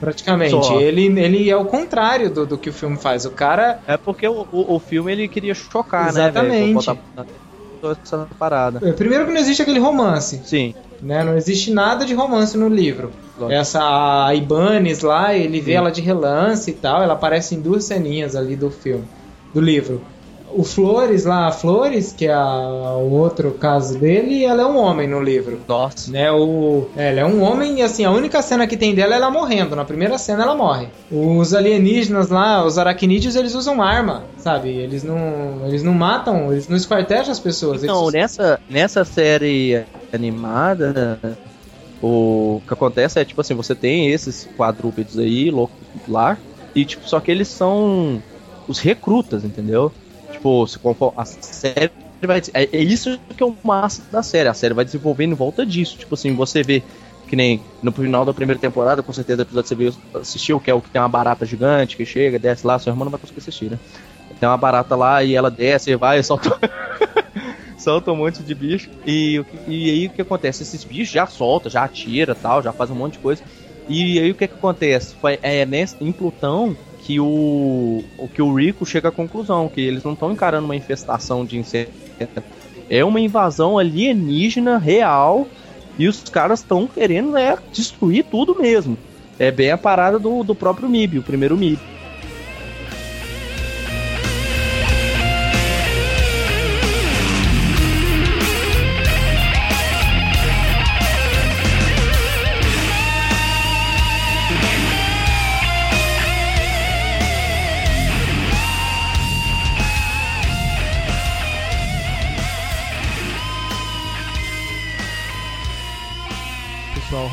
[0.00, 0.50] Praticamente.
[0.50, 0.80] Só.
[0.80, 3.24] Ele, ele é o contrário do, do que o filme faz.
[3.24, 3.80] O cara.
[3.86, 6.50] É porque o, o, o filme ele queria chocar, Exatamente.
[6.50, 6.74] né, velho?
[6.74, 7.26] Botar
[7.80, 8.92] toda essa parada.
[8.92, 10.40] Primeiro que não existe aquele romance.
[10.44, 10.74] Sim.
[11.00, 11.24] né?
[11.24, 13.10] Não existe nada de romance no livro.
[13.38, 13.60] Lógico.
[13.60, 15.78] Essa a Ibanez lá, ele vê Sim.
[15.78, 19.04] ela de relance e tal, ela aparece em duas ceninhas ali do filme,
[19.54, 20.02] do livro.
[20.52, 24.76] O Flores lá, a Flores, que é a- o outro caso dele, ela é um
[24.76, 25.60] homem no livro.
[25.68, 26.10] Nossa.
[26.10, 29.14] Né, o, é, ela é um homem e assim, a única cena que tem dela
[29.14, 29.76] é ela morrendo.
[29.76, 30.88] Na primeira cena ela morre.
[31.10, 34.70] Os alienígenas lá, os aracnídeos, eles usam arma, sabe?
[34.70, 37.82] Eles não, eles não matam, eles não esquartejam as pessoas.
[37.82, 41.18] Então, eles, nessa, nessa série animada,
[42.02, 45.76] o que acontece é, tipo assim, você tem esses quadrúpedes aí, loucos
[46.08, 46.38] lá,
[46.74, 48.22] e tipo, só que eles são
[48.66, 49.92] os recrutas, entendeu?
[50.38, 51.90] Tipo, se conforme a série
[52.22, 52.40] vai...
[52.54, 55.66] É, é isso que é o massa da série, a série vai desenvolvendo em volta
[55.66, 56.80] disso, tipo assim, você vê
[57.26, 60.70] que nem no final da primeira temporada, com certeza o episódio que você assistiu, que
[60.70, 63.20] é o que tem uma barata gigante que chega, desce lá, sua irmã não vai
[63.20, 63.78] conseguir assistir, né?
[64.38, 66.56] Tem uma barata lá e ela desce, vai e solta
[67.76, 68.88] solta um monte de bicho.
[69.04, 70.62] E, e aí o que acontece?
[70.62, 73.42] Esses bichos já soltam, já atira tal, já faz um monte de coisa.
[73.88, 75.14] E aí o que, que acontece?
[75.20, 76.76] Foi, é nesse, em Plutão
[77.08, 78.04] que o,
[78.34, 81.90] que o Rico chega à conclusão, que eles não estão encarando uma infestação de inseto.
[82.90, 85.48] É uma invasão alienígena real
[85.98, 88.98] e os caras estão querendo é, destruir tudo mesmo.
[89.38, 91.80] É bem a parada do, do próprio MIB, o primeiro MIB.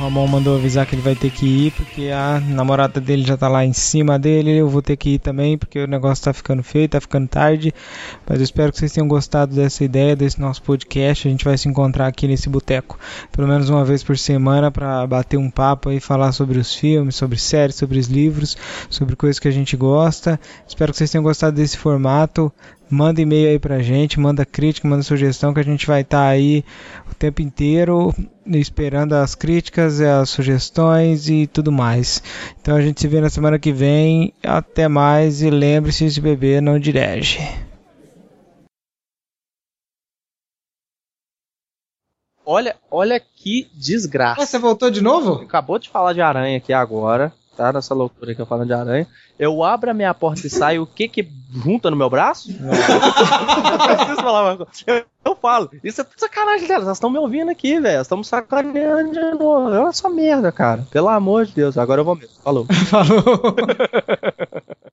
[0.05, 3.47] Ramon mandou avisar que ele vai ter que ir porque a namorada dele já tá
[3.47, 4.55] lá em cima dele.
[4.55, 7.73] Eu vou ter que ir também porque o negócio tá ficando feio, tá ficando tarde.
[8.27, 11.27] Mas eu espero que vocês tenham gostado dessa ideia, desse nosso podcast.
[11.27, 12.99] A gente vai se encontrar aqui nesse boteco
[13.31, 17.15] pelo menos uma vez por semana para bater um papo e falar sobre os filmes,
[17.15, 18.55] sobre séries, sobre os livros,
[18.91, 20.39] sobre coisas que a gente gosta.
[20.67, 22.53] Espero que vocês tenham gostado desse formato.
[22.87, 26.63] Manda e-mail aí pra gente, manda crítica, manda sugestão que a gente vai estar aí
[27.15, 28.13] o tempo inteiro
[28.45, 32.21] esperando as críticas, as sugestões e tudo mais.
[32.61, 34.33] Então a gente se vê na semana que vem.
[34.43, 37.39] Até mais e lembre-se de beber não dirige.
[42.47, 44.45] Olha, olha que desgraça.
[44.45, 45.41] você voltou de novo?
[45.41, 47.71] Acabou de falar de aranha aqui agora, tá?
[47.71, 49.07] Nessa loucura que eu falando de aranha.
[49.37, 52.49] Eu abro a minha porta e saio, o que que junta no meu braço?
[52.55, 54.71] Eu preciso falar uma coisa.
[54.87, 57.95] Eu, eu falo, isso é sacanagem delas, elas estão me ouvindo aqui, velho.
[57.95, 59.73] Elas estão me sacaneando de novo.
[59.73, 60.85] É essa merda, cara.
[60.91, 62.35] Pelo amor de Deus, agora eu vou mesmo.
[62.43, 62.65] Falou.
[62.89, 63.55] Falou.